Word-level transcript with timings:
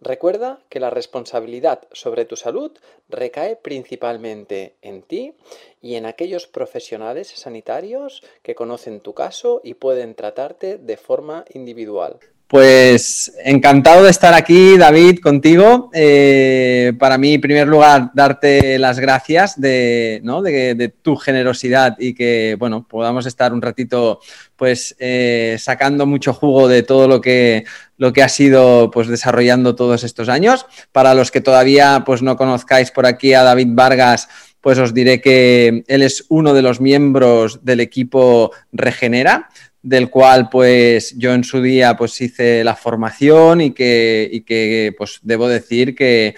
Recuerda 0.00 0.60
que 0.68 0.78
la 0.78 0.90
responsabilidad 0.90 1.88
sobre 1.92 2.24
tu 2.24 2.36
salud 2.36 2.70
recae 3.08 3.56
principalmente 3.56 4.76
en 4.80 5.02
ti 5.02 5.34
y 5.82 5.96
en 5.96 6.06
aquellos 6.06 6.46
profesionales 6.46 7.28
sanitarios 7.28 8.22
que 8.42 8.54
conocen 8.54 9.00
tu 9.00 9.14
caso 9.14 9.60
y 9.64 9.74
pueden 9.74 10.14
tratarte 10.14 10.78
de 10.78 10.96
forma 10.96 11.44
individual. 11.52 12.20
Pues 12.48 13.30
encantado 13.44 14.04
de 14.04 14.10
estar 14.10 14.32
aquí, 14.32 14.78
David, 14.78 15.18
contigo. 15.18 15.90
Eh, 15.92 16.94
para 16.98 17.18
mí, 17.18 17.34
en 17.34 17.42
primer 17.42 17.68
lugar, 17.68 18.10
darte 18.14 18.78
las 18.78 18.98
gracias 18.98 19.60
de, 19.60 20.22
de, 20.22 20.88
tu 21.02 21.16
generosidad 21.16 21.96
y 21.98 22.14
que, 22.14 22.56
bueno, 22.58 22.86
podamos 22.88 23.26
estar 23.26 23.52
un 23.52 23.60
ratito, 23.60 24.20
pues, 24.56 24.96
eh, 24.98 25.58
sacando 25.60 26.06
mucho 26.06 26.32
jugo 26.32 26.68
de 26.68 26.82
todo 26.82 27.06
lo 27.06 27.20
que, 27.20 27.64
lo 27.98 28.14
que 28.14 28.22
ha 28.22 28.30
sido, 28.30 28.90
pues, 28.90 29.08
desarrollando 29.08 29.74
todos 29.74 30.02
estos 30.02 30.30
años. 30.30 30.64
Para 30.90 31.12
los 31.12 31.30
que 31.30 31.42
todavía, 31.42 32.02
pues, 32.06 32.22
no 32.22 32.38
conozcáis 32.38 32.90
por 32.90 33.04
aquí 33.04 33.34
a 33.34 33.42
David 33.42 33.68
Vargas, 33.72 34.26
pues 34.62 34.78
os 34.78 34.92
diré 34.92 35.20
que 35.20 35.84
él 35.86 36.02
es 36.02 36.24
uno 36.30 36.52
de 36.52 36.62
los 36.62 36.80
miembros 36.80 37.64
del 37.64 37.80
equipo 37.80 38.52
Regenera 38.72 39.48
del 39.88 40.10
cual 40.10 40.50
pues 40.50 41.14
yo 41.16 41.32
en 41.32 41.44
su 41.44 41.62
día 41.62 41.96
pues 41.96 42.20
hice 42.20 42.62
la 42.62 42.76
formación 42.76 43.62
y 43.62 43.70
que, 43.70 44.44
que 44.46 44.94
pues 44.96 45.20
debo 45.22 45.48
decir 45.48 45.94
que, 45.94 46.34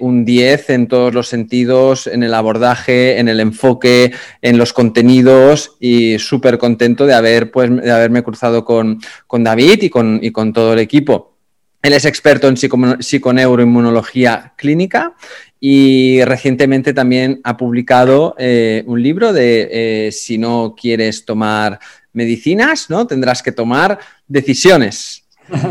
un 0.00 0.24
10 0.24 0.70
en 0.70 0.88
todos 0.88 1.14
los 1.14 1.28
sentidos, 1.28 2.08
en 2.08 2.24
el 2.24 2.34
abordaje, 2.34 3.20
en 3.20 3.28
el 3.28 3.38
enfoque, 3.38 4.12
en 4.40 4.58
los 4.58 4.72
contenidos 4.72 5.76
y 5.78 6.18
súper 6.18 6.58
contento 6.58 7.06
de, 7.06 7.14
haber, 7.14 7.52
pues, 7.52 7.70
de 7.70 7.92
haberme 7.92 8.24
cruzado 8.24 8.64
con, 8.64 8.98
David 9.30 9.82
y 9.82 9.88
con, 9.88 10.18
y 10.20 10.32
con 10.32 10.52
todo 10.52 10.72
el 10.72 10.80
equipo. 10.80 11.36
Él 11.80 11.92
es 11.92 12.04
experto 12.06 12.48
en 12.48 12.56
psiconeuroinmunología 12.56 14.54
clínica 14.56 15.14
y 15.60 16.24
recientemente 16.24 16.92
también 16.92 17.40
ha 17.44 17.56
publicado 17.56 18.34
eh, 18.36 18.82
un 18.86 19.00
libro 19.00 19.32
de 19.32 19.68
eh, 19.70 20.10
Si 20.10 20.36
no 20.36 20.74
quieres 20.76 21.24
tomar 21.24 21.78
medicinas, 22.12 22.90
¿no? 22.90 23.06
Tendrás 23.06 23.42
que 23.42 23.52
tomar 23.52 23.98
decisiones. 24.26 25.24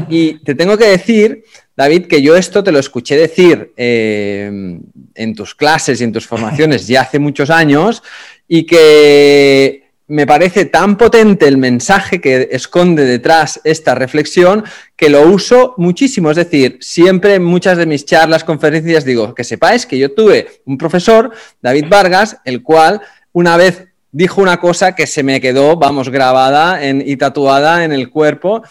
Y 0.09 0.39
te 0.43 0.53
tengo 0.53 0.77
que 0.77 0.87
decir, 0.87 1.43
David, 1.75 2.05
que 2.05 2.21
yo 2.21 2.35
esto 2.35 2.63
te 2.63 2.71
lo 2.71 2.79
escuché 2.79 3.15
decir 3.15 3.73
eh, 3.77 4.79
en 5.15 5.35
tus 5.35 5.55
clases 5.55 6.01
y 6.01 6.03
en 6.03 6.11
tus 6.11 6.27
formaciones 6.27 6.87
ya 6.87 7.01
hace 7.01 7.19
muchos 7.19 7.49
años 7.49 8.03
y 8.47 8.65
que 8.65 9.91
me 10.11 10.27
parece 10.27 10.65
tan 10.65 10.97
potente 10.97 11.47
el 11.47 11.57
mensaje 11.57 12.19
que 12.19 12.49
esconde 12.51 13.05
detrás 13.05 13.61
esta 13.63 13.95
reflexión 13.95 14.65
que 14.97 15.09
lo 15.09 15.21
uso 15.21 15.73
muchísimo. 15.77 16.29
Es 16.29 16.35
decir, 16.35 16.77
siempre 16.81 17.35
en 17.35 17.43
muchas 17.45 17.77
de 17.77 17.85
mis 17.85 18.05
charlas, 18.05 18.43
conferencias, 18.43 19.05
digo 19.05 19.33
que 19.33 19.45
sepáis 19.45 19.85
que 19.85 19.97
yo 19.97 20.11
tuve 20.11 20.61
un 20.65 20.77
profesor, 20.77 21.31
David 21.61 21.85
Vargas, 21.87 22.37
el 22.43 22.61
cual 22.61 23.01
una 23.31 23.55
vez 23.55 23.87
dijo 24.11 24.41
una 24.41 24.59
cosa 24.59 24.93
que 24.95 25.07
se 25.07 25.23
me 25.23 25.39
quedó, 25.41 25.77
vamos, 25.77 26.09
grabada 26.09 26.85
en, 26.85 27.03
y 27.05 27.17
tatuada 27.17 27.83
en 27.83 27.91
el 27.91 28.09
cuerpo. 28.09 28.61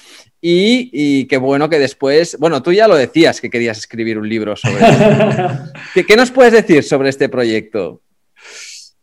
Y, 0.42 1.26
qué 1.26 1.36
bueno 1.36 1.68
que 1.68 1.78
después, 1.78 2.38
bueno, 2.40 2.62
tú 2.62 2.72
ya 2.72 2.88
lo 2.88 2.96
decías 2.96 3.42
que 3.42 3.50
querías 3.50 3.76
escribir 3.76 4.18
un 4.18 4.26
libro 4.26 4.56
sobre 4.56 4.78
¿Qué, 5.94 6.06
¿Qué, 6.06 6.16
nos 6.16 6.30
puedes 6.30 6.54
decir 6.54 6.82
sobre 6.82 7.10
este 7.10 7.28
proyecto? 7.28 8.00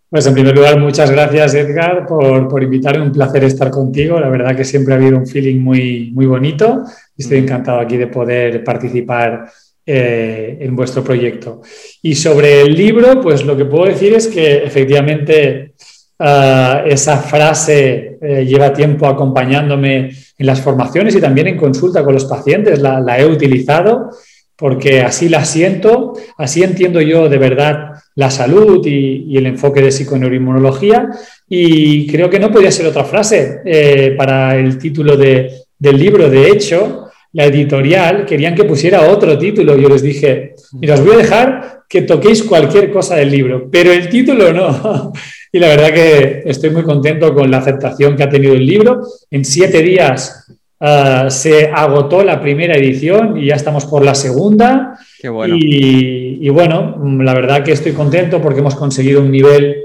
Pues 0.09 0.25
en 0.25 0.33
primer 0.33 0.55
lugar, 0.55 0.79
muchas 0.79 1.11
gracias 1.11 1.53
Edgar 1.53 2.07
por, 2.07 2.47
por 2.47 2.63
invitarme, 2.63 3.03
un 3.03 3.11
placer 3.11 3.43
estar 3.43 3.69
contigo. 3.69 4.19
La 4.19 4.29
verdad 4.29 4.55
que 4.55 4.63
siempre 4.63 4.93
ha 4.93 4.97
habido 4.97 5.17
un 5.17 5.27
feeling 5.27 5.59
muy, 5.59 6.11
muy 6.11 6.25
bonito 6.25 6.85
y 7.15 7.21
estoy 7.21 7.41
mm. 7.41 7.43
encantado 7.43 7.81
aquí 7.81 7.97
de 7.97 8.07
poder 8.07 8.63
participar 8.63 9.47
eh, 9.85 10.57
en 10.59 10.75
vuestro 10.75 11.03
proyecto. 11.03 11.61
Y 12.01 12.15
sobre 12.15 12.61
el 12.61 12.73
libro, 12.73 13.21
pues 13.21 13.45
lo 13.45 13.55
que 13.55 13.65
puedo 13.65 13.85
decir 13.85 14.13
es 14.13 14.27
que 14.27 14.63
efectivamente 14.63 15.73
Ah, 16.19 16.83
esa 16.85 17.17
frase 17.17 18.17
eh, 18.19 18.43
lleva 18.43 18.73
tiempo 18.73 19.05
acompañándome 19.05 20.09
en 20.37 20.45
las 20.47 20.61
formaciones 20.61 21.15
y 21.15 21.21
también 21.21 21.47
en 21.47 21.57
consulta 21.57 22.03
con 22.03 22.13
los 22.13 22.25
pacientes. 22.25 22.79
La, 22.79 23.19
he 23.19 23.25
utilizado 23.25 24.09
porque 24.55 25.01
así 25.01 25.29
la 25.29 25.45
siento, 25.45 26.13
así 26.37 26.63
entiendo 26.63 26.99
yo 27.01 27.29
de 27.29 27.37
verdad 27.37 27.91
la 28.15 28.31
salud 28.31 28.83
y, 28.87 29.37
el 29.37 29.45
enfoque 29.45 29.81
de 29.81 29.91
psiconeuroinmunología. 29.91 31.09
Y 31.47 32.07
creo 32.07 32.29
que 32.29 32.39
no 32.39 32.51
podía 32.51 32.71
ser 32.71 32.87
otra 32.87 33.03
frase 33.03 33.61
eh, 33.63 34.15
para 34.17 34.57
el 34.57 34.79
título 34.79 35.15
del 35.15 35.97
libro. 35.99 36.29
De 36.29 36.49
hecho, 36.49 37.11
la 37.33 37.45
editorial 37.45 38.25
querían 38.25 38.55
que 38.55 38.63
pusiera 38.63 39.11
otro 39.11 39.37
título. 39.37 39.77
Yo 39.77 39.87
les 39.87 40.01
dije, 40.01 40.55
mira, 40.73 40.95
os 40.95 41.05
voy 41.05 41.13
a 41.13 41.17
dejar 41.17 41.76
que 41.87 42.01
toquéis 42.01 42.43
cualquier 42.43 42.91
cosa 42.91 43.15
del 43.15 43.31
libro, 43.31 43.69
pero 43.71 43.91
el 43.91 44.09
título 44.09 44.53
no. 44.53 45.13
Y 45.49 45.59
la 45.59 45.69
verdad 45.69 45.93
que 45.93 46.43
estoy 46.45 46.71
muy 46.71 46.83
contento 46.83 47.33
con 47.33 47.49
la 47.49 47.59
aceptación 47.59 48.17
que 48.17 48.23
ha 48.23 48.29
tenido 48.29 48.53
el 48.53 48.65
libro. 48.65 49.01
En 49.31 49.45
siete 49.45 49.81
días 49.81 50.45
ah, 50.81 51.27
se 51.29 51.67
agotó 51.67 52.21
la 52.21 52.41
primera 52.41 52.75
edición 52.75 53.37
y 53.37 53.47
ya 53.47 53.55
estamos 53.55 53.85
por 53.85 54.03
la 54.03 54.13
segunda. 54.13 54.99
Qué 55.19 55.29
bueno. 55.29 55.55
Y, 55.57 56.39
y, 56.41 56.49
bueno, 56.49 57.01
la 57.21 57.33
verdad 57.33 57.63
que 57.63 57.71
estoy 57.71 57.93
contento 57.93 58.41
porque 58.41 58.59
hemos 58.59 58.75
conseguido 58.75 59.21
un 59.21 59.31
nivel 59.31 59.77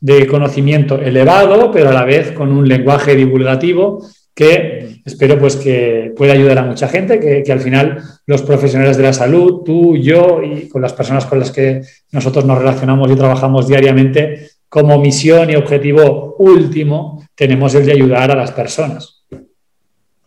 de 0.00 0.26
conocimiento 0.26 1.00
elevado, 1.00 1.70
pero 1.72 1.88
a 1.88 1.94
la 1.94 2.04
vez 2.04 2.32
con 2.32 2.52
un 2.52 2.68
lenguaje 2.68 3.16
divulgativo 3.16 4.06
que 4.36 5.00
espero 5.06 5.38
pues 5.38 5.56
que 5.56 6.12
pueda 6.14 6.34
ayudar 6.34 6.58
a 6.58 6.62
mucha 6.62 6.88
gente, 6.88 7.18
que, 7.18 7.42
que, 7.42 7.52
al 7.52 7.60
final 7.60 8.02
los 8.26 8.42
profesionales 8.42 8.98
de 8.98 9.02
la 9.02 9.14
salud, 9.14 9.62
tú, 9.64 9.96
yo 9.96 10.42
y 10.42 10.68
con 10.68 10.82
las 10.82 10.92
personas 10.92 11.24
con 11.24 11.38
las 11.38 11.50
que 11.50 11.80
nosotros 12.12 12.44
nos 12.44 12.58
relacionamos 12.58 13.10
y 13.10 13.16
trabajamos 13.16 13.66
diariamente, 13.66 14.50
como 14.68 15.00
misión 15.00 15.48
y 15.48 15.56
objetivo 15.56 16.36
último 16.38 17.26
tenemos 17.34 17.74
el 17.74 17.86
de 17.86 17.92
ayudar 17.92 18.30
a 18.30 18.36
las 18.36 18.52
personas. 18.52 19.15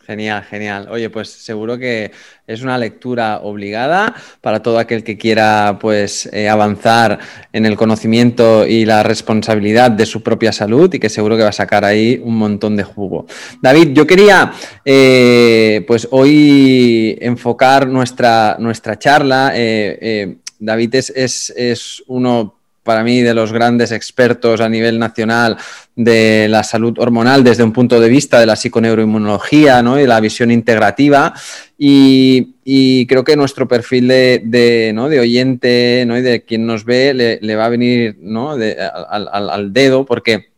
Genial, 0.09 0.42
genial. 0.42 0.88
Oye, 0.90 1.12
pues 1.12 1.30
seguro 1.30 1.78
que 1.78 2.10
es 2.48 2.63
una 2.63 2.80
lectura 2.80 3.42
obligada 3.44 4.16
para 4.42 4.60
todo 4.60 4.80
aquel 4.80 5.04
que 5.04 5.19
quiera 5.19 5.78
pues 5.80 6.28
eh, 6.34 6.50
avanzar 6.50 7.19
en 7.54 7.68
el 7.68 7.75
conocimiento 7.75 8.66
y 8.66 8.86
la 8.86 9.04
responsabilidad 9.04 9.92
de 9.92 10.07
su 10.07 10.24
propia 10.24 10.51
salud 10.51 10.92
y 10.92 10.98
que 10.98 11.10
seguro 11.10 11.38
que 11.38 11.44
va 11.44 11.50
a 11.50 11.51
sacar 11.51 11.86
ahí 11.86 12.19
un 12.24 12.38
montón 12.39 12.75
de 12.75 12.81
jugo. 12.81 13.28
David, 13.62 13.89
yo 13.94 14.07
quería 14.07 14.51
eh, 14.84 15.86
pues 15.86 16.07
hoy 16.10 17.16
enfocar 17.22 17.88
nuestra, 17.88 18.57
nuestra 18.57 18.98
charla. 18.98 19.51
Eh, 19.54 20.38
David 20.57 20.95
es, 20.95 21.13
es, 21.16 21.54
es 21.56 22.04
uno 22.07 22.59
para 22.89 23.03
mí 23.03 23.21
de 23.21 23.36
los 23.36 23.53
grandes 23.53 23.91
expertos 23.91 24.62
a 24.62 24.68
nivel 24.68 24.97
nacional 24.97 25.57
de 25.95 26.47
la 26.50 26.63
salud 26.63 26.97
hormonal 26.97 27.44
desde 27.44 27.62
un 27.62 27.71
punto 27.71 28.00
de 28.00 28.09
vista 28.09 28.39
de 28.39 28.47
la 28.47 28.56
psiconeuroinmunología 28.56 29.83
¿no? 29.83 30.00
y 30.00 30.07
la 30.07 30.19
visión 30.19 30.50
integrativa. 30.50 31.36
Y, 31.77 33.06
creo 33.06 33.24
que 33.24 33.36
nuestro 33.36 33.68
perfil 33.68 34.07
de, 34.07 34.91
¿no? 34.95 35.07
de 35.07 35.19
oyente 35.19 36.03
¿no? 36.07 36.18
y 36.18 36.24
de 36.24 36.41
quien 36.41 36.65
nos 36.65 36.83
ve 36.83 37.13
le, 37.39 37.56
va 37.56 37.65
a 37.65 37.69
venir 37.69 38.18
¿no? 38.21 38.53
al, 38.53 39.71
dedo 39.71 40.03
porque 40.03 40.50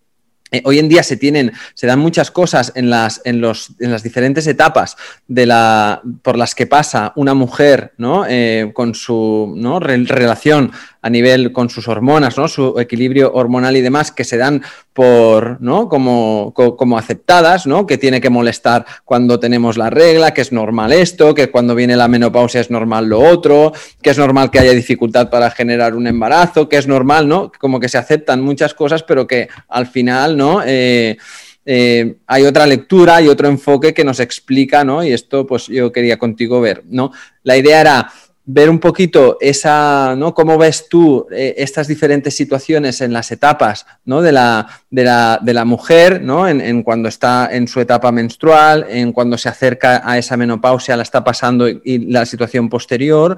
eh, 0.53 0.61
hoy 0.65 0.79
en 0.79 0.87
día 0.87 1.01
se 1.01 1.15
tienen, 1.17 1.51
se 1.73 1.87
dan 1.87 1.99
muchas 1.99 2.29
cosas 2.29 2.73
en 2.75 2.89
las, 2.89 3.21
en 3.25 3.39
los, 3.39 3.71
en 3.79 3.91
las 3.91 4.03
diferentes 4.03 4.47
etapas 4.47 4.97
de 5.27 5.45
la, 5.45 6.01
por 6.21 6.37
las 6.37 6.55
que 6.55 6.67
pasa 6.67 7.13
una 7.15 7.33
mujer 7.33 7.93
¿no? 7.97 8.25
Eh, 8.27 8.71
con 8.73 8.93
su 8.93 9.53
¿no? 9.55 9.79
relación 9.79 10.71
a 11.01 11.09
nivel 11.09 11.51
con 11.51 11.69
sus 11.69 11.87
hormonas, 11.87 12.37
¿no? 12.37 12.47
su 12.47 12.79
equilibrio 12.79 13.33
hormonal 13.33 13.75
y 13.75 13.81
demás, 13.81 14.11
que 14.11 14.23
se 14.23 14.37
dan 14.37 14.61
por, 14.93 15.61
¿no? 15.61 15.89
como, 15.89 16.53
como 16.53 16.97
aceptadas, 16.97 17.65
¿no? 17.65 17.85
que 17.85 17.97
tiene 17.97 18.21
que 18.21 18.29
molestar 18.29 18.85
cuando 19.03 19.39
tenemos 19.39 19.77
la 19.77 19.89
regla, 19.89 20.33
que 20.33 20.41
es 20.41 20.51
normal 20.51 20.91
esto, 20.93 21.33
que 21.33 21.49
cuando 21.49 21.75
viene 21.75 21.95
la 21.95 22.07
menopausia 22.07 22.61
es 22.61 22.69
normal 22.69 23.07
lo 23.07 23.19
otro, 23.19 23.73
que 24.01 24.11
es 24.11 24.17
normal 24.17 24.51
que 24.51 24.59
haya 24.59 24.71
dificultad 24.71 25.29
para 25.29 25.49
generar 25.49 25.95
un 25.95 26.07
embarazo, 26.07 26.69
que 26.69 26.77
es 26.77 26.87
normal, 26.87 27.27
¿no? 27.27 27.51
Como 27.59 27.79
que 27.79 27.89
se 27.89 27.97
aceptan 27.97 28.41
muchas 28.41 28.73
cosas, 28.73 29.03
pero 29.03 29.27
que 29.27 29.47
al 29.69 29.87
final, 29.87 30.37
¿no? 30.37 30.61
Eh, 30.65 31.17
eh, 31.65 32.15
hay 32.25 32.43
otra 32.43 32.65
lectura 32.65 33.21
y 33.21 33.27
otro 33.27 33.47
enfoque 33.47 33.93
que 33.93 34.03
nos 34.03 34.19
explica, 34.19 34.83
¿no? 34.83 35.03
Y 35.03 35.13
esto, 35.13 35.45
pues 35.45 35.67
yo 35.67 35.91
quería 35.91 36.17
contigo 36.17 36.59
ver, 36.59 36.83
¿no? 36.87 37.11
La 37.43 37.57
idea 37.57 37.81
era 37.81 38.11
ver 38.53 38.69
un 38.69 38.79
poquito 38.79 39.37
esa, 39.39 40.15
¿no? 40.17 40.33
¿Cómo 40.33 40.57
ves 40.57 40.89
tú 40.89 41.25
eh, 41.31 41.55
estas 41.57 41.87
diferentes 41.87 42.35
situaciones 42.35 42.99
en 42.99 43.13
las 43.13 43.31
etapas 43.31 43.85
¿no? 44.03 44.21
de, 44.21 44.33
la, 44.33 44.67
de, 44.89 45.03
la, 45.05 45.39
de, 45.41 45.53
la, 45.53 45.63
mujer, 45.63 46.21
¿no? 46.21 46.47
En, 46.47 46.83
cuando 46.83 47.07
está 47.07 47.49
en 47.51 47.67
su 47.67 47.79
etapa 47.79 48.11
menstrual, 48.11 48.85
en 48.89 49.13
cuando 49.13 49.37
se 49.37 49.47
acerca 49.47 50.01
a 50.03 50.17
esa 50.17 50.35
menopausia, 50.35 50.97
la 50.97 51.03
está 51.03 51.23
pasando 51.23 51.69
y, 51.69 52.07
la 52.11 52.25
situación 52.25 52.67
posterior? 52.67 53.37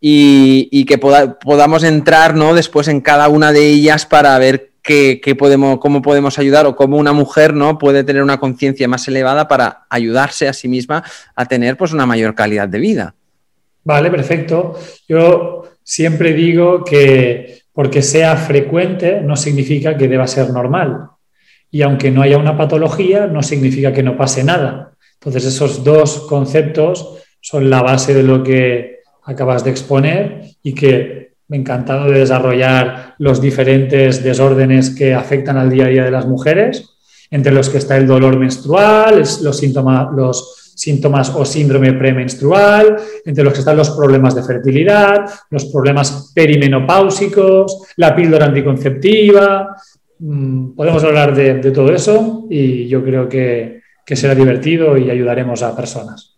Y, 0.00 0.84
que 0.86 0.98
podamos 0.98 1.84
entrar 1.84 2.34
¿no? 2.34 2.54
después 2.54 2.88
en 2.88 3.00
cada 3.00 3.28
una 3.28 3.52
de 3.52 3.68
ellas 3.68 4.04
para 4.04 4.36
ver 4.38 4.72
qué, 4.82 5.36
podemos, 5.38 5.78
cómo 5.78 6.02
podemos 6.02 6.40
ayudar 6.40 6.66
o 6.66 6.74
cómo 6.74 6.96
una 6.96 7.12
mujer 7.12 7.54
¿no? 7.54 7.78
puede 7.78 8.02
tener 8.02 8.24
una 8.24 8.40
conciencia 8.40 8.88
más 8.88 9.06
elevada 9.06 9.46
para 9.46 9.86
ayudarse 9.88 10.48
a 10.48 10.52
sí 10.52 10.66
misma 10.66 11.04
a 11.36 11.46
tener 11.46 11.76
pues, 11.76 11.92
una 11.92 12.06
mayor 12.06 12.34
calidad 12.34 12.68
de 12.68 12.78
vida. 12.80 13.14
Vale, 13.84 14.10
perfecto. 14.10 14.78
Yo 15.08 15.62
siempre 15.82 16.32
digo 16.32 16.84
que 16.84 17.62
porque 17.72 18.02
sea 18.02 18.36
frecuente 18.36 19.20
no 19.22 19.36
significa 19.36 19.96
que 19.96 20.08
deba 20.08 20.26
ser 20.26 20.50
normal. 20.50 21.08
Y 21.70 21.82
aunque 21.82 22.10
no 22.10 22.22
haya 22.22 22.36
una 22.36 22.56
patología, 22.56 23.26
no 23.26 23.42
significa 23.42 23.92
que 23.92 24.02
no 24.02 24.16
pase 24.16 24.44
nada. 24.44 24.92
Entonces, 25.14 25.46
esos 25.46 25.82
dos 25.82 26.26
conceptos 26.28 27.18
son 27.40 27.70
la 27.70 27.82
base 27.82 28.12
de 28.12 28.22
lo 28.22 28.42
que 28.42 28.98
acabas 29.24 29.64
de 29.64 29.70
exponer 29.70 30.42
y 30.62 30.74
que 30.74 31.32
me 31.48 31.56
encantado 31.56 32.10
de 32.10 32.20
desarrollar 32.20 33.14
los 33.18 33.40
diferentes 33.40 34.22
desórdenes 34.22 34.90
que 34.90 35.14
afectan 35.14 35.56
al 35.56 35.70
día 35.70 35.86
a 35.86 35.88
día 35.88 36.04
de 36.04 36.10
las 36.10 36.26
mujeres, 36.26 36.90
entre 37.30 37.52
los 37.52 37.70
que 37.70 37.78
está 37.78 37.96
el 37.96 38.06
dolor 38.06 38.38
menstrual, 38.38 39.18
los 39.18 39.56
síntomas, 39.56 40.08
los 40.14 40.61
síntomas 40.82 41.30
o 41.34 41.44
síndrome 41.44 41.92
premenstrual, 41.92 42.96
entre 43.24 43.44
los 43.44 43.52
que 43.52 43.60
están 43.60 43.76
los 43.76 43.90
problemas 43.90 44.34
de 44.34 44.42
fertilidad, 44.42 45.24
los 45.50 45.66
problemas 45.66 46.32
perimenopáusicos, 46.34 47.82
la 47.96 48.14
píldora 48.14 48.46
anticonceptiva. 48.46 49.76
Mm, 50.18 50.74
podemos 50.74 51.04
hablar 51.04 51.34
de, 51.34 51.70
todo 51.70 51.92
eso 51.92 52.46
y 52.50 52.88
yo 52.88 53.04
creo 53.04 53.28
que 53.28 53.80
será 54.06 54.34
divertido 54.34 54.98
y 54.98 55.10
ayudaremos 55.10 55.62
a 55.62 55.74
personas. 55.74 56.31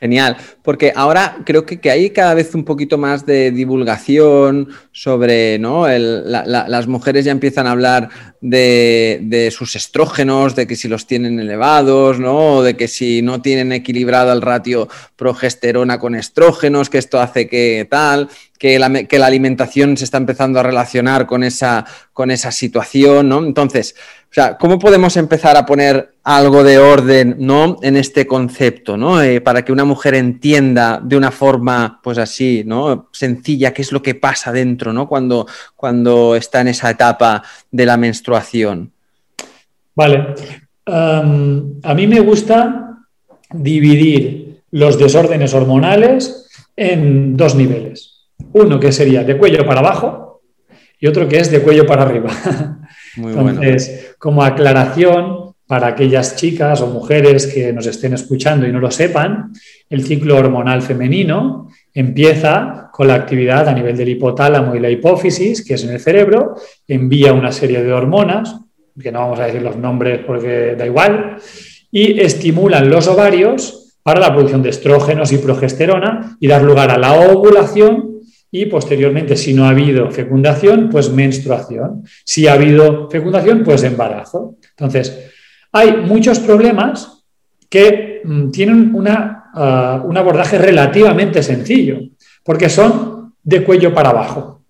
Genial, 0.00 0.38
porque 0.62 0.94
ahora 0.96 1.36
creo 1.44 1.66
que, 1.66 1.90
hay 1.90 2.08
cada 2.08 2.32
vez 2.32 2.54
un 2.54 2.64
poquito 2.64 2.96
más 2.96 3.26
de 3.26 3.50
divulgación 3.50 4.70
sobre, 4.92 5.58
¿no? 5.58 5.86
las 5.86 6.86
mujeres 6.86 7.26
ya 7.26 7.32
empiezan 7.32 7.66
a 7.66 7.72
hablar 7.72 8.08
de, 8.40 9.52
sus 9.54 9.76
estrógenos, 9.76 10.56
de 10.56 10.66
que 10.66 10.74
si 10.74 10.88
los 10.88 11.06
tienen 11.06 11.38
elevados, 11.38 12.18
¿no? 12.18 12.62
de 12.62 12.78
que 12.78 12.88
si 12.88 13.20
no 13.20 13.42
tienen 13.42 13.72
equilibrado 13.72 14.32
el 14.32 14.40
ratio 14.40 14.88
progesterona 15.16 15.98
con 15.98 16.14
estrógenos, 16.14 16.88
que 16.88 16.96
esto 16.96 17.20
hace 17.20 17.46
que 17.46 17.86
tal, 17.90 18.30
que 18.58 18.78
la, 18.78 19.04
que 19.04 19.18
la 19.18 19.26
alimentación 19.26 19.98
se 19.98 20.04
está 20.04 20.16
empezando 20.16 20.60
a 20.60 20.62
relacionar 20.62 21.26
con 21.26 21.44
esa, 21.44 21.84
con 22.14 22.30
esa 22.30 22.52
situación, 22.52 23.28
¿no? 23.28 23.44
Entonces, 23.44 23.94
o 24.30 24.32
sea, 24.32 24.56
¿cómo 24.56 24.78
podemos 24.78 25.16
empezar 25.16 25.56
a 25.56 25.66
poner 25.66 26.14
algo 26.22 26.62
de 26.62 26.78
orden 26.78 27.34
¿no? 27.40 27.78
en 27.82 27.96
este 27.96 28.28
concepto, 28.28 28.96
¿no? 28.96 29.20
Eh, 29.20 29.40
para 29.40 29.64
que 29.64 29.72
una 29.72 29.84
mujer 29.84 30.14
entienda 30.14 31.00
de 31.02 31.16
una 31.16 31.32
forma, 31.32 31.98
pues 32.00 32.16
así, 32.16 32.62
¿no? 32.64 33.08
sencilla, 33.10 33.72
qué 33.72 33.82
es 33.82 33.90
lo 33.90 34.00
que 34.00 34.14
pasa 34.14 34.52
dentro 34.52 34.92
¿no? 34.92 35.08
cuando, 35.08 35.48
cuando 35.74 36.36
está 36.36 36.60
en 36.60 36.68
esa 36.68 36.90
etapa 36.90 37.42
de 37.72 37.84
la 37.86 37.96
menstruación? 37.96 38.92
Vale. 39.96 40.34
a 40.86 41.94
mí 41.96 42.06
me 42.06 42.20
gusta 42.20 42.98
dividir 43.52 44.62
los 44.70 44.96
desórdenes 44.96 45.52
hormonales 45.54 46.48
en 46.76 47.36
dos 47.36 47.56
niveles. 47.56 48.28
Uno 48.52 48.78
que 48.78 48.92
sería 48.92 49.24
de 49.24 49.36
cuello 49.36 49.66
para 49.66 49.80
abajo 49.80 50.42
y 51.00 51.08
otro 51.08 51.26
que 51.26 51.40
es 51.40 51.50
de 51.50 51.62
cuello 51.62 51.84
para 51.84 52.02
arriba. 52.02 52.30
Entonces, 53.16 54.14
como 54.18 54.42
aclaración 54.42 55.54
para 55.66 55.86
aquellas 55.86 56.34
chicas 56.36 56.80
o 56.80 56.88
mujeres 56.88 57.46
que 57.46 57.72
nos 57.72 57.86
estén 57.86 58.14
escuchando 58.14 58.66
y 58.66 58.72
no 58.72 58.80
lo 58.80 58.90
sepan, 58.90 59.52
el 59.88 60.04
ciclo 60.04 60.36
hormonal 60.36 60.82
femenino 60.82 61.68
empieza 61.94 62.90
con 62.92 63.06
la 63.06 63.14
actividad 63.14 63.68
a 63.68 63.72
nivel 63.72 63.96
del 63.96 64.08
hipotálamo 64.08 64.74
y 64.74 64.80
la 64.80 64.90
hipófisis, 64.90 65.64
que 65.64 65.74
es 65.74 65.84
en 65.84 65.90
el 65.90 66.00
cerebro, 66.00 66.56
envía 66.88 67.32
una 67.32 67.52
serie 67.52 67.82
de 67.82 67.92
hormonas, 67.92 68.56
que 69.00 69.12
no 69.12 69.20
vamos 69.20 69.38
a 69.38 69.46
decir 69.46 69.62
los 69.62 69.76
nombres 69.76 70.20
porque 70.26 70.74
da 70.76 70.86
igual, 70.86 71.36
y 71.90 72.20
estimulan 72.20 72.90
los 72.90 73.06
ovarios 73.06 73.96
para 74.02 74.20
la 74.20 74.32
producción 74.32 74.62
de 74.62 74.70
estrógenos 74.70 75.32
y 75.32 75.38
progesterona 75.38 76.36
y 76.40 76.48
dar 76.48 76.62
lugar 76.62 76.90
a 76.90 76.98
la 76.98 77.12
ovulación 77.12 78.09
y 78.52 78.66
posteriormente, 78.66 79.36
si 79.36 79.54
no 79.54 79.64
ha 79.64 79.70
habido 79.70 80.10
fecundación, 80.10 80.88
pues 80.90 81.10
menstruación. 81.10 82.04
Si 82.24 82.48
ha 82.48 82.54
habido 82.54 83.08
fecundación, 83.08 83.62
pues 83.62 83.84
embarazo. 83.84 84.56
Entonces, 84.70 85.30
hay 85.72 85.98
muchos 85.98 86.40
problemas 86.40 87.24
que 87.68 88.22
mm, 88.24 88.50
tienen 88.50 88.92
ah, 89.06 90.02
un 90.04 90.16
abordaje 90.16 90.58
relativamente 90.58 91.42
sencillo, 91.42 92.00
porque 92.42 92.68
son 92.68 93.34
de 93.42 93.62
cuello 93.62 93.94
para 93.94 94.10
abajo. 94.10 94.62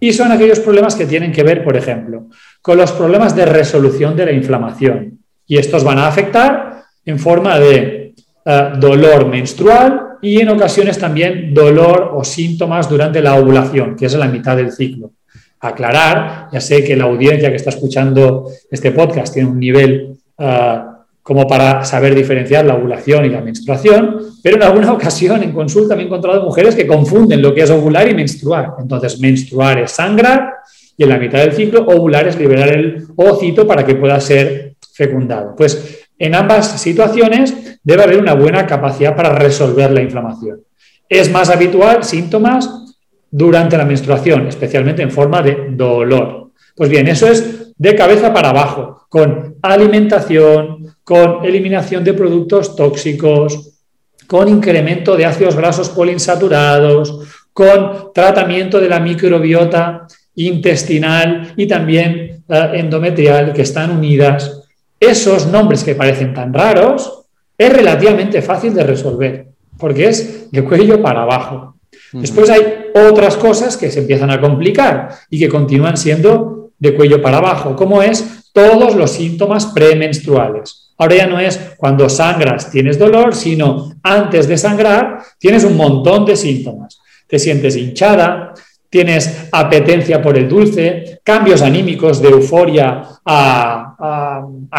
Y 0.00 0.12
son 0.12 0.32
aquellos 0.32 0.58
problemas 0.58 0.96
que 0.96 1.06
tienen 1.06 1.30
que 1.30 1.44
ver, 1.44 1.62
por 1.62 1.76
ejemplo, 1.76 2.26
con 2.60 2.78
los 2.78 2.90
problemas 2.90 3.36
de 3.36 3.46
resolución 3.46 4.16
de 4.16 4.26
la 4.26 4.32
inflamación. 4.32 5.20
Y 5.46 5.58
estos 5.58 5.84
van 5.84 5.98
a 5.98 6.08
afectar 6.08 6.82
en 7.04 7.18
forma 7.18 7.60
de 7.60 8.14
ah, 8.44 8.72
dolor 8.76 9.28
menstrual, 9.28 10.09
y 10.22 10.40
en 10.40 10.48
ocasiones 10.48 10.98
también 10.98 11.54
dolor 11.54 12.12
o 12.14 12.24
síntomas 12.24 12.88
durante 12.88 13.22
la 13.22 13.34
ovulación, 13.34 13.96
que 13.96 14.06
es 14.06 14.14
la 14.14 14.28
mitad 14.28 14.56
del 14.56 14.72
ciclo. 14.72 15.12
Aclarar, 15.60 16.48
ya 16.52 16.60
sé 16.60 16.82
que 16.84 16.96
la 16.96 17.04
audiencia 17.04 17.50
que 17.50 17.56
está 17.56 17.70
escuchando 17.70 18.50
este 18.70 18.92
podcast 18.92 19.32
tiene 19.32 19.48
un 19.48 19.58
nivel 19.58 20.16
ah, 20.38 21.04
como 21.22 21.46
para 21.46 21.84
saber 21.84 22.14
diferenciar 22.14 22.64
la 22.64 22.74
ovulación 22.74 23.24
y 23.24 23.28
la 23.28 23.40
menstruación, 23.40 24.18
pero 24.42 24.56
en 24.56 24.62
alguna 24.62 24.92
ocasión 24.94 25.42
en 25.42 25.52
consulta 25.52 25.94
me 25.94 26.02
he 26.02 26.06
encontrado 26.06 26.42
mujeres 26.42 26.74
que 26.74 26.86
confunden 26.86 27.42
lo 27.42 27.54
que 27.54 27.62
es 27.62 27.70
ovular 27.70 28.08
y 28.08 28.14
menstruar. 28.14 28.74
Entonces, 28.78 29.20
menstruar 29.20 29.80
es 29.80 29.92
sangrar 29.92 30.54
y 30.96 31.02
en 31.04 31.08
la 31.08 31.18
mitad 31.18 31.38
del 31.38 31.52
ciclo 31.52 31.86
ovular 31.86 32.26
es 32.28 32.38
liberar 32.38 32.70
el 32.70 33.06
ovocito 33.16 33.66
para 33.66 33.84
que 33.84 33.94
pueda 33.94 34.20
ser 34.20 34.74
fecundado. 34.92 35.54
Pues 35.56 36.08
en 36.20 36.34
ambas 36.34 36.80
situaciones 36.80 37.78
debe 37.82 38.04
haber 38.04 38.18
una 38.18 38.34
buena 38.34 38.66
capacidad 38.66 39.16
para 39.16 39.32
resolver 39.32 39.90
la 39.90 40.02
inflamación. 40.02 40.60
Es 41.08 41.30
más 41.32 41.48
habitual 41.48 42.04
síntomas 42.04 42.94
durante 43.30 43.78
la 43.78 43.86
menstruación, 43.86 44.46
especialmente 44.46 45.02
en 45.02 45.10
forma 45.10 45.40
de 45.40 45.70
dolor. 45.70 46.50
Pues 46.76 46.90
bien, 46.90 47.08
eso 47.08 47.26
es 47.26 47.72
de 47.76 47.94
cabeza 47.94 48.32
para 48.32 48.50
abajo, 48.50 49.06
con 49.08 49.56
alimentación, 49.62 50.94
con 51.02 51.44
eliminación 51.44 52.04
de 52.04 52.12
productos 52.12 52.76
tóxicos, 52.76 53.78
con 54.26 54.46
incremento 54.48 55.16
de 55.16 55.24
ácidos 55.24 55.56
grasos 55.56 55.88
poliinsaturados, 55.88 57.46
con 57.52 58.12
tratamiento 58.14 58.78
de 58.78 58.88
la 58.88 59.00
microbiota 59.00 60.06
intestinal 60.34 61.54
y 61.56 61.66
también 61.66 62.44
eh, 62.48 62.70
endometrial 62.74 63.54
que 63.54 63.62
están 63.62 63.90
unidas. 63.90 64.59
Esos 65.00 65.46
nombres 65.46 65.82
que 65.82 65.94
parecen 65.94 66.34
tan 66.34 66.52
raros 66.52 67.22
es 67.56 67.72
relativamente 67.72 68.42
fácil 68.42 68.74
de 68.74 68.84
resolver, 68.84 69.48
porque 69.78 70.08
es 70.08 70.50
de 70.52 70.62
cuello 70.62 71.00
para 71.00 71.22
abajo. 71.22 71.76
Después 72.12 72.50
hay 72.50 72.86
otras 72.94 73.36
cosas 73.36 73.76
que 73.76 73.90
se 73.90 74.00
empiezan 74.00 74.30
a 74.30 74.40
complicar 74.40 75.08
y 75.30 75.38
que 75.38 75.48
continúan 75.48 75.96
siendo 75.96 76.70
de 76.78 76.94
cuello 76.94 77.22
para 77.22 77.38
abajo, 77.38 77.76
como 77.76 78.02
es 78.02 78.50
todos 78.52 78.94
los 78.94 79.12
síntomas 79.12 79.66
premenstruales. 79.66 80.92
Ahora 80.98 81.16
ya 81.16 81.26
no 81.26 81.38
es 81.38 81.58
cuando 81.76 82.08
sangras 82.08 82.70
tienes 82.70 82.98
dolor, 82.98 83.34
sino 83.34 83.94
antes 84.02 84.46
de 84.46 84.58
sangrar 84.58 85.18
tienes 85.38 85.64
un 85.64 85.76
montón 85.76 86.26
de 86.26 86.36
síntomas. 86.36 87.00
Te 87.26 87.38
sientes 87.38 87.76
hinchada, 87.76 88.52
tienes 88.90 89.48
apetencia 89.52 90.20
por 90.20 90.36
el 90.36 90.48
dulce, 90.48 91.20
cambios 91.22 91.62
anímicos 91.62 92.20
de 92.20 92.28
euforia 92.28 93.02
a, 93.24 93.89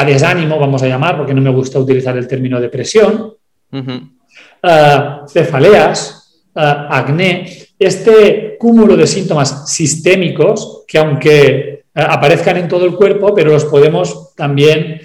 desánimo, 0.05 0.59
vamos 0.59 0.83
a 0.83 0.87
llamar, 0.87 1.17
porque 1.17 1.33
no 1.33 1.41
me 1.41 1.51
gusta 1.51 1.79
utilizar 1.79 2.17
el 2.17 2.27
término 2.27 2.59
depresión, 2.59 3.33
eh, 3.71 4.09
cefaleas, 5.27 6.43
eh, 6.55 6.75
acné, 6.89 7.45
este 7.77 8.57
cúmulo 8.59 8.95
de 8.95 9.07
síntomas 9.07 9.71
sistémicos 9.71 10.83
que 10.87 10.97
aunque 10.97 11.83
aparezcan 11.93 12.57
en 12.57 12.67
todo 12.67 12.85
el 12.85 12.95
cuerpo, 12.95 13.33
pero 13.33 13.51
los 13.51 13.65
podemos 13.65 14.33
también 14.35 15.01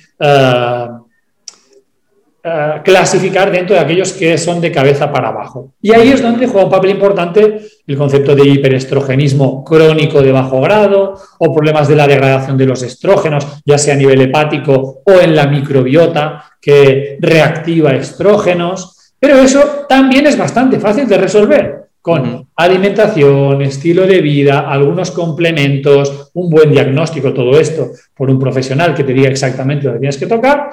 eh, 2.48 2.80
clasificar 2.84 3.50
dentro 3.50 3.74
de 3.74 3.82
aquellos 3.82 4.12
que 4.12 4.38
son 4.38 4.60
de 4.60 4.70
cabeza 4.70 5.10
para 5.10 5.30
abajo. 5.30 5.72
Y 5.82 5.92
ahí 5.92 6.10
es 6.10 6.22
donde 6.22 6.46
juega 6.46 6.66
un 6.66 6.70
papel 6.70 6.92
importante 6.92 7.60
el 7.84 7.96
concepto 7.96 8.36
de 8.36 8.46
hiperestrogenismo 8.46 9.64
crónico 9.64 10.22
de 10.22 10.30
bajo 10.30 10.60
grado 10.60 11.14
o 11.40 11.52
problemas 11.52 11.88
de 11.88 11.96
la 11.96 12.06
degradación 12.06 12.56
de 12.56 12.66
los 12.66 12.84
estrógenos, 12.84 13.44
ya 13.64 13.78
sea 13.78 13.94
a 13.94 13.96
nivel 13.96 14.20
hepático 14.20 15.02
o 15.04 15.12
en 15.20 15.34
la 15.34 15.48
microbiota 15.48 16.44
que 16.60 17.16
reactiva 17.20 17.90
estrógenos. 17.94 19.12
Pero 19.18 19.38
eso 19.38 19.84
también 19.88 20.28
es 20.28 20.38
bastante 20.38 20.78
fácil 20.78 21.08
de 21.08 21.18
resolver 21.18 21.86
con 22.00 22.46
alimentación, 22.54 23.60
estilo 23.62 24.06
de 24.06 24.20
vida, 24.20 24.70
algunos 24.70 25.10
complementos, 25.10 26.30
un 26.34 26.48
buen 26.48 26.70
diagnóstico, 26.70 27.34
todo 27.34 27.58
esto 27.58 27.90
por 28.14 28.30
un 28.30 28.38
profesional 28.38 28.94
que 28.94 29.02
te 29.02 29.12
diga 29.12 29.28
exactamente 29.28 29.86
lo 29.86 29.94
que 29.94 29.98
tienes 29.98 30.16
que 30.16 30.28
tocar 30.28 30.70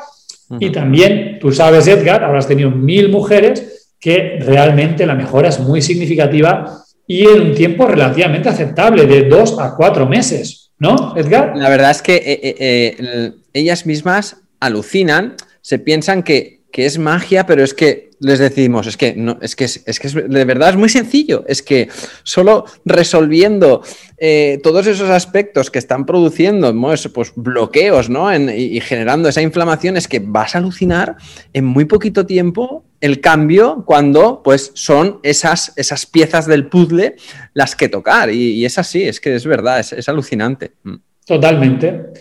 y 0.60 0.72
también, 0.72 1.39
tú 1.39 1.51
sabes, 1.51 1.88
Edgar, 1.88 2.24
habrás 2.24 2.48
tenido 2.48 2.72
mil 2.72 3.10
mujeres 3.10 3.91
que 4.00 4.38
realmente 4.39 5.05
la 5.05 5.15
mejora 5.15 5.50
es 5.50 5.60
muy 5.60 5.81
significativa 5.81 6.83
y 7.07 7.27
en 7.27 7.41
un 7.41 7.55
tiempo 7.55 7.88
relativamente 7.88 8.50
aceptable, 8.50 9.05
de 9.05 9.24
dos 9.24 9.60
a 9.60 9.75
cuatro 9.75 10.07
meses, 10.07 10.72
¿no, 10.79 11.13
Edgar? 11.15 11.53
La 11.55 11.69
verdad 11.69 11.91
es 11.91 12.01
que 12.01 12.15
eh, 12.15 12.39
eh, 12.43 12.55
eh, 12.60 13.31
ellas 13.53 13.86
mismas 13.86 14.38
alucinan, 14.60 15.36
se 15.62 15.79
piensan 15.79 16.24
que, 16.24 16.62
que 16.74 16.88
es 16.88 16.98
magia, 16.98 17.46
pero 17.46 17.63
es 17.63 17.75
que 17.75 18.10
les 18.20 18.39
decimos, 18.39 18.88
es 18.88 18.98
que, 18.98 19.13
no, 19.15 19.38
es, 19.42 19.56
que 19.56 19.65
es, 19.65 20.00
que 20.00 20.08
de 20.08 20.44
verdad 20.44 20.70
es 20.70 20.75
muy 20.75 20.89
sencillo, 20.89 21.46
es 21.48 21.62
que 21.62 21.88
solo 22.24 22.65
resolviendo 22.84 23.84
eh, 24.18 24.60
todos 24.63 24.88
esos 24.88 25.12
aspectos 25.12 25.70
que 25.70 25.77
están 25.77 26.08
produciendo 26.08 26.74
pues, 27.13 27.34
bloqueos 27.36 28.10
¿no? 28.10 28.36
y, 28.36 28.82
generando 28.82 29.30
esa 29.30 29.44
inflamación, 29.44 29.98
es 29.98 30.08
que 30.08 30.18
vas 30.20 30.56
a 30.56 30.58
alucinar 30.58 31.15
en 31.53 31.63
muy 31.63 31.86
poquito 31.86 32.25
tiempo 32.25 32.84
el 33.01 33.22
cambio 33.22 33.84
cuando 33.86 34.42
pues, 34.44 34.72
son 34.74 35.20
esas, 35.22 35.74
esas 35.75 36.08
piezas 36.08 36.48
del 36.48 36.65
puzzle 36.65 37.18
las 37.53 37.75
que 37.75 37.88
tocar. 37.88 38.32
Y, 38.32 38.65
es 38.65 38.80
así, 38.80 39.03
es 39.03 39.20
que 39.20 39.36
es 39.36 39.46
verdad, 39.46 39.80
es, 39.80 39.94
es 39.94 40.10
alucinante. 40.10 40.72
Mm. 40.82 40.96
Totalmente. 41.24 42.13